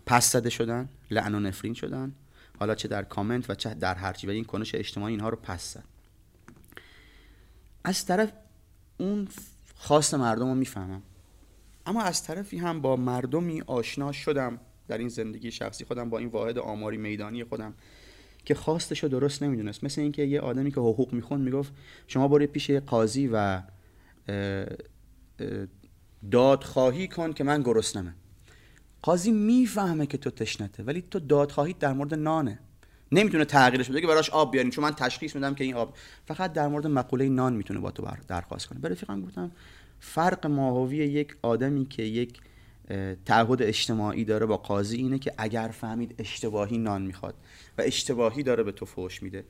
[0.07, 2.13] پس زده شدن لعن و نفرین شدن.
[2.59, 5.75] حالا چه در کامنت و چه در هرچی ولی این کنش اجتماعی اینها رو پس
[5.75, 5.85] زد.
[7.85, 8.33] از طرف
[8.99, 9.29] اون
[9.77, 11.03] خواست مردم رو می‌فهمم.
[11.87, 16.29] اما از طرفی هم با مردمی آشنا شدم در این زندگی شخصی خودم با این
[16.29, 17.75] واحد آماری میدانی خودم
[18.45, 19.85] که خواستش رو درست نمی‌دونست.
[19.85, 21.73] مثل اینکه یه آدمی که حقوق می‌خوند می‌گفت
[22.07, 23.65] شما برو پیش قاضی و اه،
[24.29, 24.67] اه،
[26.31, 28.15] دادخواهی کن که من گرسنمه.
[29.03, 32.59] قاضی می‌فهمه که تو تشنته ولی تو دادخواهی در مورد نانه.
[33.13, 35.97] نمی‌تونه تغییرش بده که براش آب بیارین چون من تشخیص میدم که این آب
[36.27, 38.79] فقط در مورد مقوله نان می‌تونه با تو درخواست کنه.
[38.79, 39.51] به رفیقم گفتم
[40.01, 42.41] فرق ماهوی یک آدمی که یک
[43.25, 47.35] تعهد اجتماعی داره با قاضی اینه که اگر فهمید اشتباهی نان می‌خواد
[47.79, 49.45] و اشتباهی داره به تو فحش میده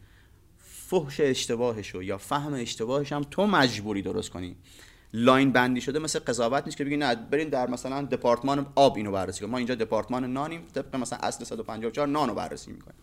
[0.58, 4.56] فحش اشتباهشو یا فهم اشتباهش هم تو مجبوری درست کنی.
[5.12, 9.12] لاین بندی شده مثل قضاوت نیست که بگی نه برین در مثلا دپارتمان آب اینو
[9.12, 9.50] بررسی کنیم.
[9.50, 12.98] ما اینجا دپارتمان نانیم طبق مثلا اصل 154 نانو بررسی می‌کنیم.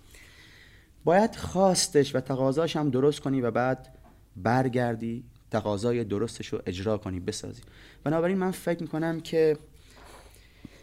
[1.03, 3.97] باید خواستش و تقاضاش هم درست کنی و بعد
[4.35, 7.61] برگردی تقاضای درستش رو اجرا کنی بسازی.
[8.03, 9.57] بنابراین من فکر می‌کنم که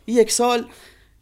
[0.07, 0.67] یک سال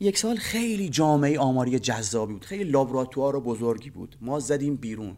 [0.01, 2.45] یک سال خیلی جامعه آماری جذابی بود.
[2.45, 4.17] خیلی لابراتوار و بزرگی بود.
[4.21, 5.17] ما زدیم بیرون.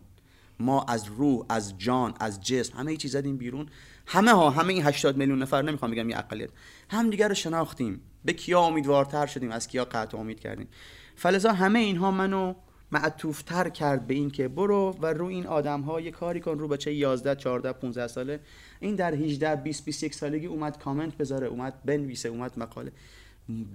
[0.60, 3.66] ما از روح از جان از جسم همه چیز زدیم بیرون.
[4.06, 6.50] همه ها همه این 80 میلیون نفر نمی‌خوام بگم یه اقلیت.
[6.90, 8.00] هم دیگر رو شناختیم.
[8.24, 10.68] به کیا امیدوارتر شدیم؟ از کیا قطع امید کردیم؟
[11.16, 12.54] فلذا همه اینها منو
[12.92, 16.68] معطوفتر کرد به این که برو و رو این آدم ها یه کاری کن رو
[16.68, 18.40] بچه 11 14 15 ساله.
[18.80, 22.92] این در 18 20 21 سالگی اومد کامنت بذاره اومد بنویسه اومد مقاله.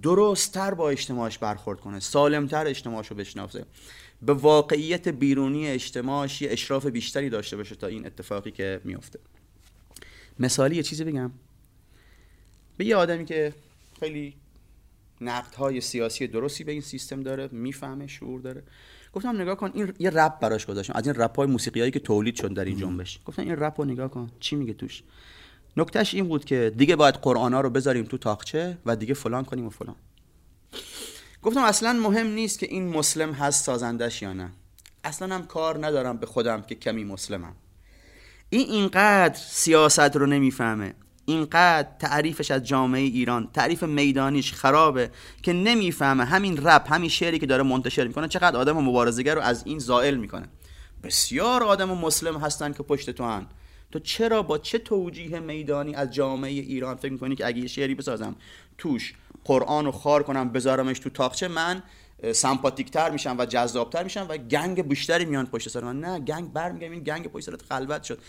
[0.01, 3.65] درستتر با اجتماعش برخورد کنه سالمتر اجتماعش رو بشناسه.
[4.21, 9.19] به واقعیت بیرونی اجتماعش یه اشراف بیشتری داشته باشه تا این اتفاقی که میفته
[10.39, 11.31] مثالی یه چیزی بگم.
[12.77, 13.53] به یه آدمی که
[13.99, 14.33] خیلی
[15.21, 18.63] نقدهای سیاسی درستی به این سیستم داره می‌فهمه شعور داره.
[19.13, 20.93] گفتم نگاه کن این یه رپ براش گذاشتم.
[20.95, 23.19] از این رپ های موسیقیایی که تولید شد در این جنبش.
[23.25, 24.31] گفتم این رپ رو نگاه کن.
[24.39, 25.03] چی میگه توش؟
[25.77, 29.65] نکتهش این بود که دیگه باید قرآنا رو بذاریم تو تاقچه و دیگه فلان کنیم
[29.65, 29.95] و فلان.
[31.41, 34.51] گفتم اصلا مهم نیست که این مسلم هست سازندش یا نه.
[35.03, 37.55] اصلا هم کار ندارم به خودم که کمی مسلمم.
[38.49, 40.93] این اینقدر سیاست رو نمی‌فهمه.
[41.25, 45.11] اینقدر تعریفش از جامعه ایران تعریف میدانیش خرابه
[45.43, 46.25] که نمی‌فهمه.
[46.25, 50.15] همین رپ همین شعری که داره منتشر می‌کنه چقدر آدم مبارزگر رو از این زائل
[50.15, 50.45] می‌کنه.
[51.03, 53.47] بسیار آدم مسلم هستن که پشت تو هن.
[53.91, 57.95] تو چرا با چه توجیه میدانی از جامعه ایران؟ فکر می‌کنی که اگه یه شعری
[57.95, 58.35] بسازم
[58.77, 61.83] توش قرآن رو خار کنم بذارمش تو تاقچه من
[62.33, 65.99] سمپاتیکتر میشم و جذابتر میشم و گنگ بیشتری میان پشت سر من.
[65.99, 68.19] نه گنگ برمیگم این گنگ پشت سرت خلوت شد.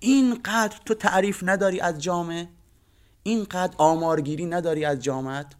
[0.00, 2.48] اینقدر تو تعریف نداری از جامعه؟
[3.22, 5.54] اینقدر آمارگیری نداری از جامعت؟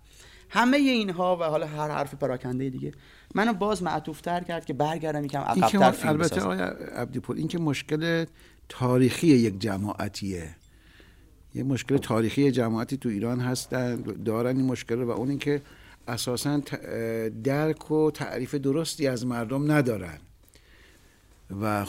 [0.48, 2.92] همه اینها و حالا هر حرف پراکنده دیگه.
[3.34, 6.40] منو باز معطوفتر کرد که برگردم یکم عقبتر فیلم البته.
[6.40, 6.58] آقای
[6.96, 8.24] عبدیپور این که مشکل
[8.68, 10.56] تاریخی یک جماعتیه.
[11.54, 15.62] یه مشکل تاریخی جماعتی تو ایران هستن دارن این مشکل و اون اینکه
[16.10, 16.60] اساسا
[17.44, 20.18] درک و تعریف درستی از مردم ندارن
[21.62, 21.86] و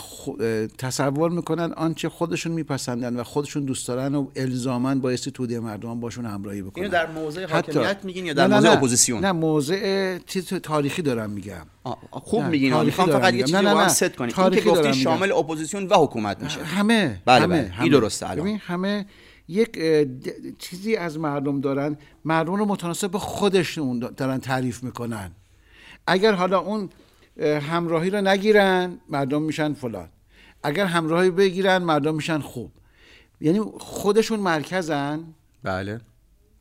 [0.78, 6.26] تصور می‌کنن آنچه خودشون میپسندن و خودشون دوست دارن و الزاما بایستی توده مردم باشون
[6.26, 8.78] همراهی بکنن اینو در موضع حتی- حاکمیت میگین یا در نه، موضع نه.
[8.78, 11.65] اپوزیسیون نه موضع چیز تاریخی دارم میگم
[12.11, 13.43] خوب میگین می‌خوام فقط یه.
[13.43, 13.88] چیزی رو.
[13.89, 14.91] ست کنید این که میگم.
[14.91, 17.82] شامل اپوزیسیون و حکومت میشه همه بله، همه, بله.
[17.82, 17.91] این.
[17.91, 18.47] درسته الان.
[18.47, 19.05] همه
[19.47, 19.79] یک
[20.57, 25.31] چیزی از مردم دارن مردم رو متناسب به خودشون دارن تعریف می‌کنن.
[26.07, 26.89] اگر حالا اون
[27.37, 30.09] اه، همراهی رو نگیرن مردم میشن فلان.
[30.63, 32.71] اگر همراهی بگیرن مردم میشن خوب.
[33.41, 35.23] یعنی خودشون مرکزن.
[35.63, 36.01] بله.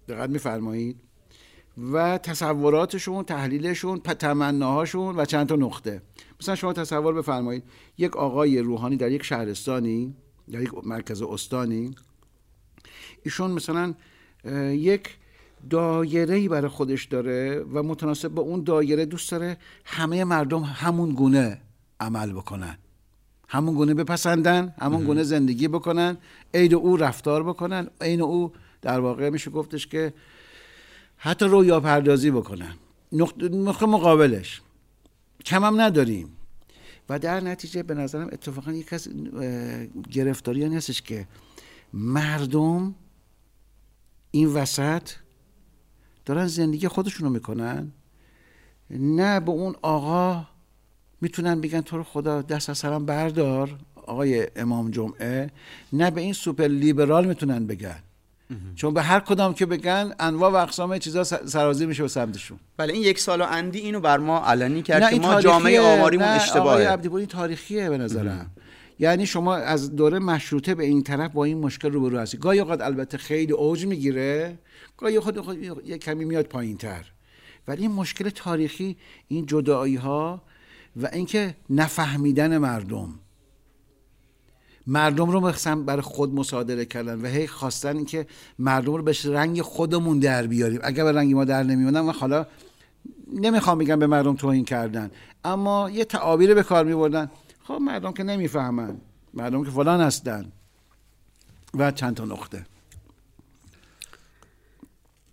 [0.09, 0.97] دقت میفرمایید.
[1.93, 6.03] و تصوراتشون تحلیلشون تمناهاشون و چند تا نقطه.
[6.41, 7.65] مثلا شما تصور بفرمایید
[7.99, 10.15] یک آقای روحانی در یک شهرستانی
[10.53, 11.95] در یک مرکز استانی
[13.25, 13.95] ایشون مثلا
[14.71, 15.17] یک
[15.71, 21.61] دایره برای خودش داره و متناسب با اون دایره دوست داره همه مردم همون گونه
[22.01, 22.79] عمل بکنن.
[23.49, 26.17] همون گونه بپسندن همون گونه زندگی بکنن
[26.55, 28.53] عید او رفتار بکنن عین او
[28.83, 30.13] در واقع میشه گفتش که
[31.17, 32.75] حتی رویا پردازی بکنن.
[33.53, 34.63] نقطه مقابلش.
[35.45, 36.37] کم هم نداریم.
[37.09, 39.09] و در نتیجه به نظرم اتفاقا یک از
[40.11, 41.27] گرفتاری هستش که
[41.93, 42.95] مردم
[44.31, 45.03] این وسط
[46.25, 47.93] دارن زندگی خودشونو می‌کنن.
[48.91, 50.47] نه به اون آقا
[51.21, 55.51] می‌تونن بگن تو رو خدا دست از سرم بردار آقای امام جمعه.
[55.93, 57.99] نه به این سوپر لیبرال می‌تونن بگن.
[58.75, 62.59] چون به هر کدام که بگن انواع و اقسام چیزا سرازیر میشه به سمتشون.
[62.77, 66.29] بله این یک سال و اندی اینو بر ما علنی کرد که ما جامعه آماریمون
[66.29, 66.89] اشتباهه.
[66.89, 68.51] آقای تاریخیه به نظرم.
[69.01, 72.39] یعنی شما از دوره مشروطه به این طرف با این مشکل رو برو هستی.
[72.39, 74.59] گاهی اوقات البته خیلی اوج می‌گیره
[74.97, 77.05] گاهی خود, خود یه کمی میاد پایین تر
[77.69, 78.97] ولی این مشکل تاریخی
[79.29, 80.43] این جدایی ها
[81.03, 83.15] و اینکه نفهمیدن مردم.
[84.87, 88.27] مردم رو مثلا برای خود مصادره کردن و هی خواستن اینکه
[88.59, 90.81] مردم رو به رنگ خودمون در بیاریم.
[90.83, 92.47] اگر به رنگ ما در نمیومدن و حالا
[93.33, 95.11] نمی‌خوام بگم به مردم توهین کردن.
[95.45, 97.31] اما یه تعابیر به کار میبردن.
[97.71, 99.01] خب مردم که نمی‌فهمن.
[99.35, 100.53] مردم که فلان هستن.
[101.75, 102.67] و چند تا نقطه.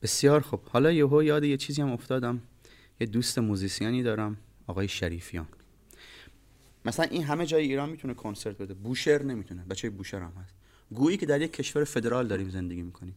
[0.02, 2.42] بسیار خب حالا یهو یاد یه چیزی هم افتادم.
[3.00, 5.48] یه دوست موزیسیانی دارم آقای شریفیان.
[6.86, 8.74] مثلا این همه جای ایران می‌تونه کنسرت بده.
[8.74, 9.64] بوشهر نمی‌تونه.
[9.70, 10.54] بچه بوشهر هم هست.
[10.92, 13.16] گویی که در یک کشور فدرال داریم زندگی می‌کنیم.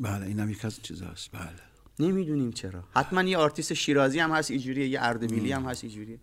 [0.00, 1.30] بله اینم یک از چیزاست.
[1.32, 1.50] بله.
[1.98, 2.84] نمی‌دونیم چرا.
[2.94, 6.18] حتما یه آرتیست شیرازی هم هست اینجوریه یه اردبیلی هم هست اینجوریه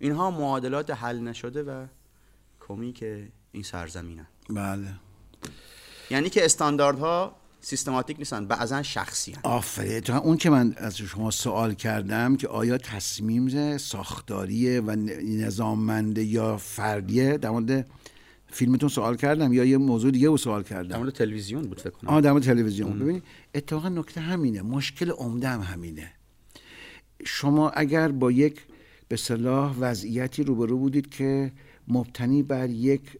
[0.00, 1.86] اینها معادلات حل نشده و
[2.60, 3.04] کمیک
[3.52, 4.94] این سرزمینه بله.
[6.10, 9.40] یعنی که استانداردها سیستماتیک نیستن بعضا شخصی هن.
[9.42, 10.10] آفرین.
[10.10, 14.90] اون که من از شما سوال کردم که آیا تصمیم ساختاریه و
[15.24, 17.86] نظاممنده یا فردیه در مورد
[18.52, 21.90] فیلمتون سوال کردم یا یه موضوع دیگه رو سوال کردم؟ در مورد تلویزیون بود فکر
[21.90, 22.10] کنم.
[22.10, 22.98] آه در مورد تلویزیون.
[22.98, 23.22] ببینید
[23.54, 24.62] اتفاقا نکته همینه.
[24.62, 26.12] مشکل عمده هم همینه.
[27.26, 28.60] شما اگر با یک
[29.10, 31.52] به صلاح وضعیتی روبرو بودید که
[31.88, 33.18] مبتنی بر یک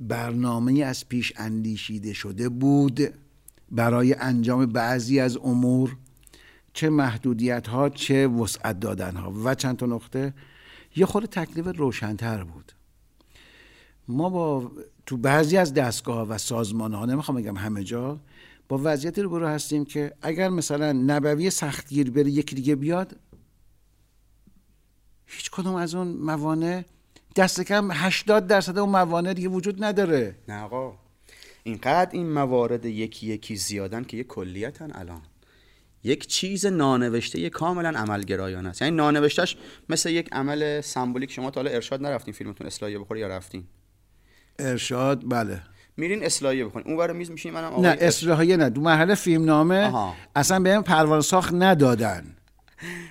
[0.00, 3.00] برنامه از پیش اندیشیده شده بود
[3.70, 5.96] برای انجام بعضی از امور
[6.72, 10.34] چه محدودیت ها چه وسعت دادن ها و چند تا نقطه
[10.96, 12.72] یه خود تکلیف روشنتر بود.
[14.08, 14.72] ما با
[15.06, 18.20] تو بعضی از دستگاه و سازمان ها نمی‌خوام بگم همه جا
[18.68, 23.16] با وضعیتی رو برو هستیم که اگر مثلا نبوی سختگیر بره یکی دیگه بیاد
[25.30, 26.82] هیچ کدوم از اون موانع
[27.36, 30.34] دست کم 80 درصد اون موانع دیگه وجود نداره.
[30.48, 30.92] نه آقا
[31.62, 35.22] اینقدر این موارد یکی یکی زیادن که یه کلیتن الان.
[36.04, 38.82] یک چیز نانوشته یه کاملا عملگرایانه است.
[38.82, 39.56] یعنی نانوشتهش
[39.88, 41.32] مثل یک عمل سمبولیک.
[41.32, 43.64] شما تا حالا ارشاد نرفتین فیلمتون اصلاحیه بخوری یا رفتین؟
[44.58, 45.62] ارشاد؟ بله.
[45.96, 48.70] میرین اصلاحیه بکنین اون ور میز میشین منم نه اصلاحیه نه.
[48.70, 50.14] دو مرحله فیلم نامه.
[50.36, 52.36] اصلا بهم پروانه ساخت ندادن.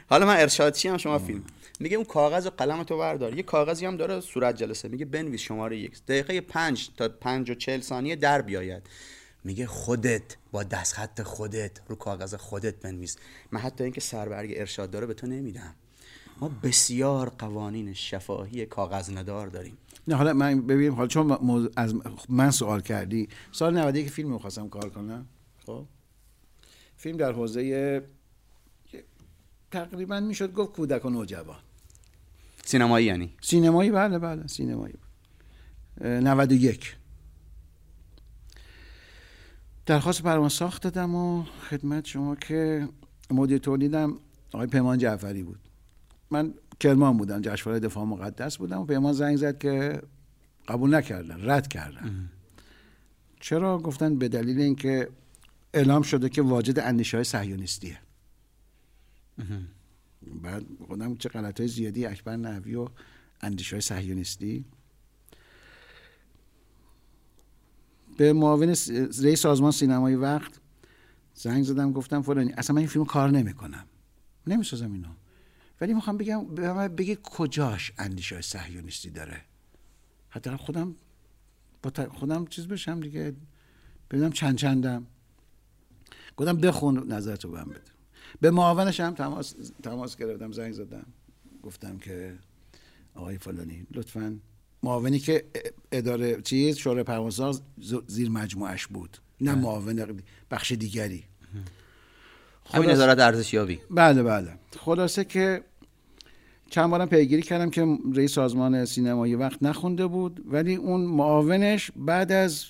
[0.09, 1.43] حالا من ارشاد چی هم شما فیلم.
[1.80, 3.38] میگه اون کاغذ و قلم تو بردار.
[3.38, 4.88] یه کاغذی هم داره صورت جلسه.
[4.88, 6.05] میگه بنویس شماره یک.
[6.05, 8.84] دقیقه پنج تا پنج و چل ثانیه در بیاید.
[9.43, 13.17] میگه خودت با دستخط خودت رو کاغذ خودت بنویس.
[13.51, 15.75] من حتی اینکه سربرگ ارشاد داره به تو نمیدم.
[16.41, 19.77] ما بسیار قوانین شفاهی کاغذ ندار داریم.
[20.07, 20.93] نه حالا من ببینیم.
[20.93, 21.95] حالا چون از
[22.30, 23.30] من سوال کردی.
[23.51, 25.25] سال 91 که فیلم می‌خواستم کار کنم.
[25.65, 25.86] خب؟
[26.97, 28.03] فیلم در حوزه
[29.71, 31.59] تقریبا می‌شد گفت کودک و نوجوان.
[32.70, 34.93] سینمایی یعنی؟ سینمایی بله بله سینمایی.
[36.01, 36.97] 91
[39.86, 42.88] درخواست پروان ساخت دادم و خدمت شما که
[43.32, 44.20] مدیر تولیدم
[44.53, 45.59] آقای پیمان جعفری بود.
[46.32, 50.01] من کرمان بودم جشنواره دفاع مقدس بودم و پیمان زنگ زد که
[50.67, 52.30] قبول نکردن رد کردن.
[53.39, 55.09] چرا؟ گفتن به دلیل اینکه
[55.74, 57.99] اعلام شده که واجد اندیشه های صهیونیستیه
[60.22, 62.88] بعد خودم چه غلط های زیادی اکبر نحوی و
[63.41, 64.65] اندیش های صهیونیستی.
[68.17, 68.76] به معاون
[69.24, 70.59] رئیس سازمان سینمای وقت
[71.34, 73.86] زنگ زدم گفتم فلانی اصلا من این فیلم کار نمی‌کنم.
[74.47, 75.09] نمی‌سازم اینو.
[75.82, 79.41] ولی می‌خوام بگم به من بگی کجاش اندیشه های صهیونیستی داره.
[80.30, 80.95] حتی خودم
[81.84, 83.36] با خودم چیز بشم دیگه.
[84.11, 85.07] ببینم چند چندم.
[86.38, 87.99] گفتم بخون نظرتو بهم بده.
[88.41, 91.05] به معاونش هم تماس تماس گرفتم زنگ زدم.
[91.63, 92.34] گفتم که
[93.15, 94.39] آقای فلانی لطفا
[94.84, 95.45] معاونی که
[95.91, 97.61] اداره چیز شورای پروازساز
[98.07, 99.55] زیر مجموعش بود نه.
[99.55, 100.21] معاون
[100.51, 101.23] بخش دیگری.
[102.73, 103.80] همین نظارت ارزشیابی.
[103.91, 104.53] بله بله.
[104.77, 105.63] خلاصه که
[106.69, 111.91] چند بارم پیگیری کردم که رئیس سازمان سینما یه وقت نخونده بود ولی اون معاونش
[111.95, 112.65] بعد از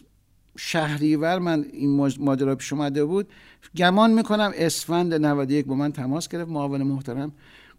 [0.62, 3.30] شهریور من این ماج- ماجرا پیش اومده بود
[3.76, 7.32] گمان می‌کنم اسفند 91 با من تماس گرفت معاون محترم.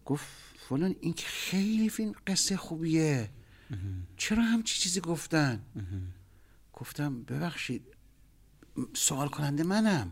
[0.05, 0.27] گفت
[0.69, 3.31] فلان این خیلی فیلم قصه خوبیه.
[4.17, 5.61] چرا همچی چیزی گفتن؟
[6.73, 7.83] گفتم ببخشید
[8.95, 10.11] سوال کننده منم.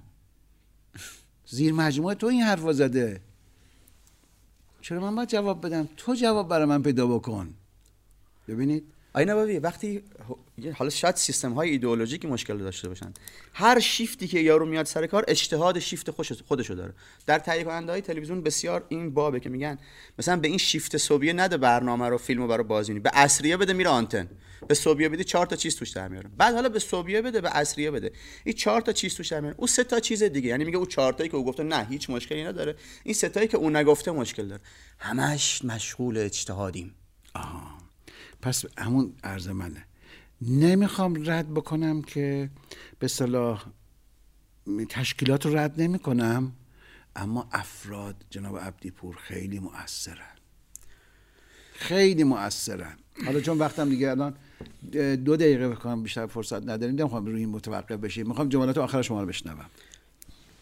[1.47, 3.21] زیر مجموعه تو این حرفا زده.
[4.81, 7.55] چرا من باید جواب بدم؟ تو جواب برای من پیدا بکن.
[8.49, 10.03] ببینید؟ آی نبوی وقتی
[10.75, 13.13] حالا شاید سیستم های ایدئولوژیکی مشکل داشته باشن.
[13.53, 16.11] هر شیفتی که یارو میاد سر کار اجتهاد شیفت
[16.49, 16.93] خودشو داره.
[17.27, 19.79] در تهیه کننده های تلویزیون بسیار این بابه که میگن
[20.19, 23.91] مثلا به این شیفت صبحیه نده برنامه رو فیلمو برای بازبینی به عصریه بده میره
[23.91, 24.29] آنتن.
[24.69, 26.31] به صبحیه بدی چهار تا چیز توش در میاره.
[26.37, 28.13] بعد حالا به صبحیه بده به عصریه بده.
[28.45, 29.57] این چهار تا چیز توش در میاره.
[29.59, 32.11] او سه تا چیز دیگه یعنی میگه او چهار تایی که او گفته نه هیچ
[32.11, 32.77] مشکلی نداره.
[33.05, 34.63] این سه تایی که او نگفته مشکل داره.
[34.99, 36.95] همش مشغول اجتهادیم.
[37.35, 37.88] آها.
[38.43, 39.85] پس همون عرض منه.
[40.43, 42.51] نمی‌خوام رد بکنم که
[42.99, 43.67] به صلاح
[44.89, 46.53] تشکیلات رو رد نمی کنم
[47.17, 50.37] اما افراد جناب عبدی پور خیلی مؤثرن.
[51.73, 52.97] خیلی مؤثرن.
[53.25, 54.35] حالا چون وقتم دیگه الان
[55.25, 58.29] دو دقیقه بکنم بیشتر فرصت نداریم نمی‌خوام روی این متوقف بشیم.
[58.29, 59.67] می‌خوام جملات آخر شما رو بشنوم.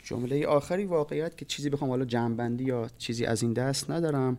[0.05, 4.39] جمله آخری واقعیت که چیزی بخوام حالا جنبندی یا چیزی از این دست ندارم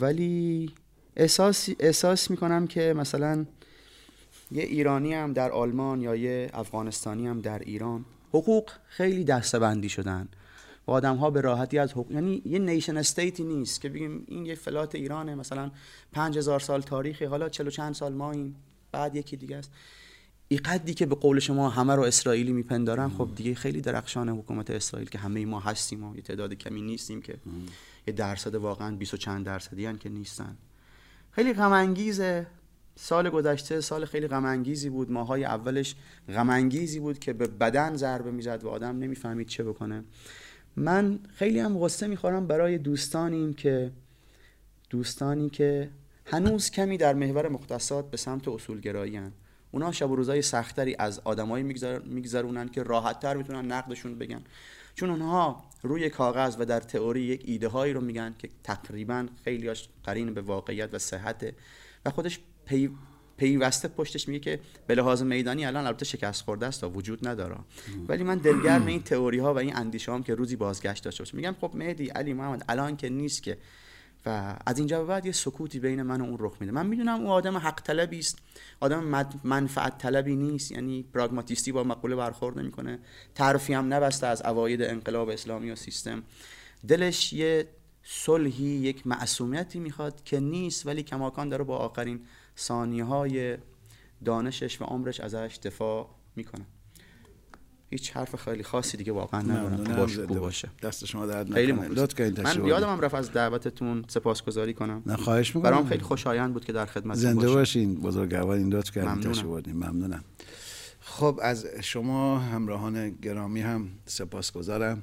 [0.00, 0.72] ولی
[1.16, 3.46] احساس احساس می‌کنم که مثلا
[4.50, 10.28] یه ایرانی هم در آلمان یا یه افغانستانی هم در ایران حقوق خیلی دستبندی شدن.
[10.86, 14.46] و آدم ها به راحتی از حقوق یعنی یه نیشن استیتی نیست که بگیم این
[14.46, 15.70] یه فلات ایرانه مثلا
[16.12, 18.56] پنج هزار سال تاریخی حالا چلو چند سال ماییم
[18.92, 19.70] بعد یکی دیگه است.
[20.48, 24.70] این قدی که به قول شما همه رو اسرائیلی میپندارن خب دیگه خیلی درخشان حکومت
[24.70, 27.36] اسرائیل که همه ما هستیم و یه تعداد کمی نیستیم که
[28.06, 30.56] یه درصد واقعا 20 و چند درصدی هن که نیستن.
[31.34, 32.46] خیلی غم انگیزه
[32.96, 35.10] سال گذشته سال خیلی غم انگیزی بود.
[35.10, 35.94] ماهای اولش
[36.28, 40.04] غم انگیزی بود که به بدن ضربه می‌زد و آدم نمی‌فهمید چه بکنه.
[40.76, 43.92] من خیلی هم غصه می‌خورم برای دوستانیم که
[44.90, 45.90] دوستانی که
[46.26, 49.32] هنوز کمی در محور مختصات به سمت اصولگرایی هن.
[49.70, 51.98] اونا شب و روزای سختری از آدمایی میگذر...
[51.98, 54.40] میگذرونن که راحت تر می‌تونن نقدشون بگن.
[54.94, 59.88] چون اونها روی کاغذ و در تئوری یک ایده هایی رو میگن که تقریبا خیلیاش
[60.04, 61.54] قرین به واقعیت و صحته
[62.04, 62.90] و خودش پی...
[63.36, 67.56] پیوسته پشتش میگه که به لحاظ میدانی الان البته شکست خورده است و وجود نداره.
[68.08, 71.36] ولی من دلگرم این تئوری ها و این اندیشه هم که روزی بازگشت داشته باشه.
[71.36, 73.58] میگم خب مهدی علی محمد الان که نیست که
[74.26, 76.72] و از اینجا به بعد یه سکوتی بین من و اون رخ میده.
[76.72, 78.38] من می‌دونم اون آدم حق طلبی است.
[78.80, 80.72] آدم منفعت طلبی نیست.
[80.72, 82.98] یعنی پراگماتیستی با مقوله برخورد نمی‌کنه.
[83.34, 86.22] ترفی هم نبسته از اواید انقلاب اسلامی و سیستم.
[86.88, 87.68] دلش یه
[88.02, 92.20] صلحی یک معصومیتی می‌خواد که نیست ولی کماکان داره با آخرین
[92.58, 93.58] ثانیه های
[94.24, 96.66] دانشش و عمرش ازش دفاع می‌کنه.
[97.94, 99.96] هیچ حرف خیلی خاصی دیگه واقعا ندارم.
[99.96, 100.68] باش خوب باشه.
[100.82, 105.02] دست شما درد خیلی تشریف من یادم هم رفت از دعوتتون سپاسگزاری کنم.
[105.06, 105.70] نه خواهش می‌کنم.
[105.70, 107.94] برام خیلی خوشایند بود که در خدمت زنده باشین.
[107.94, 110.24] بزرگوارین لطف کردین ممنونم.
[111.00, 115.02] خب از شما همراهان گرامی هم سپاسگزارم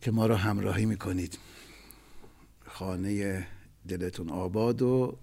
[0.00, 1.38] که ما رو همراهی می‌کنید.
[2.66, 3.46] خانه
[3.88, 5.18] دلتون آباد و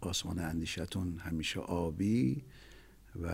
[0.00, 2.44] آسمان اندیشتون همیشه آبی
[3.22, 3.28] و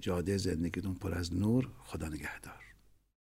[0.00, 2.65] جاده زندگیتون پر از نور خدا نگهدار.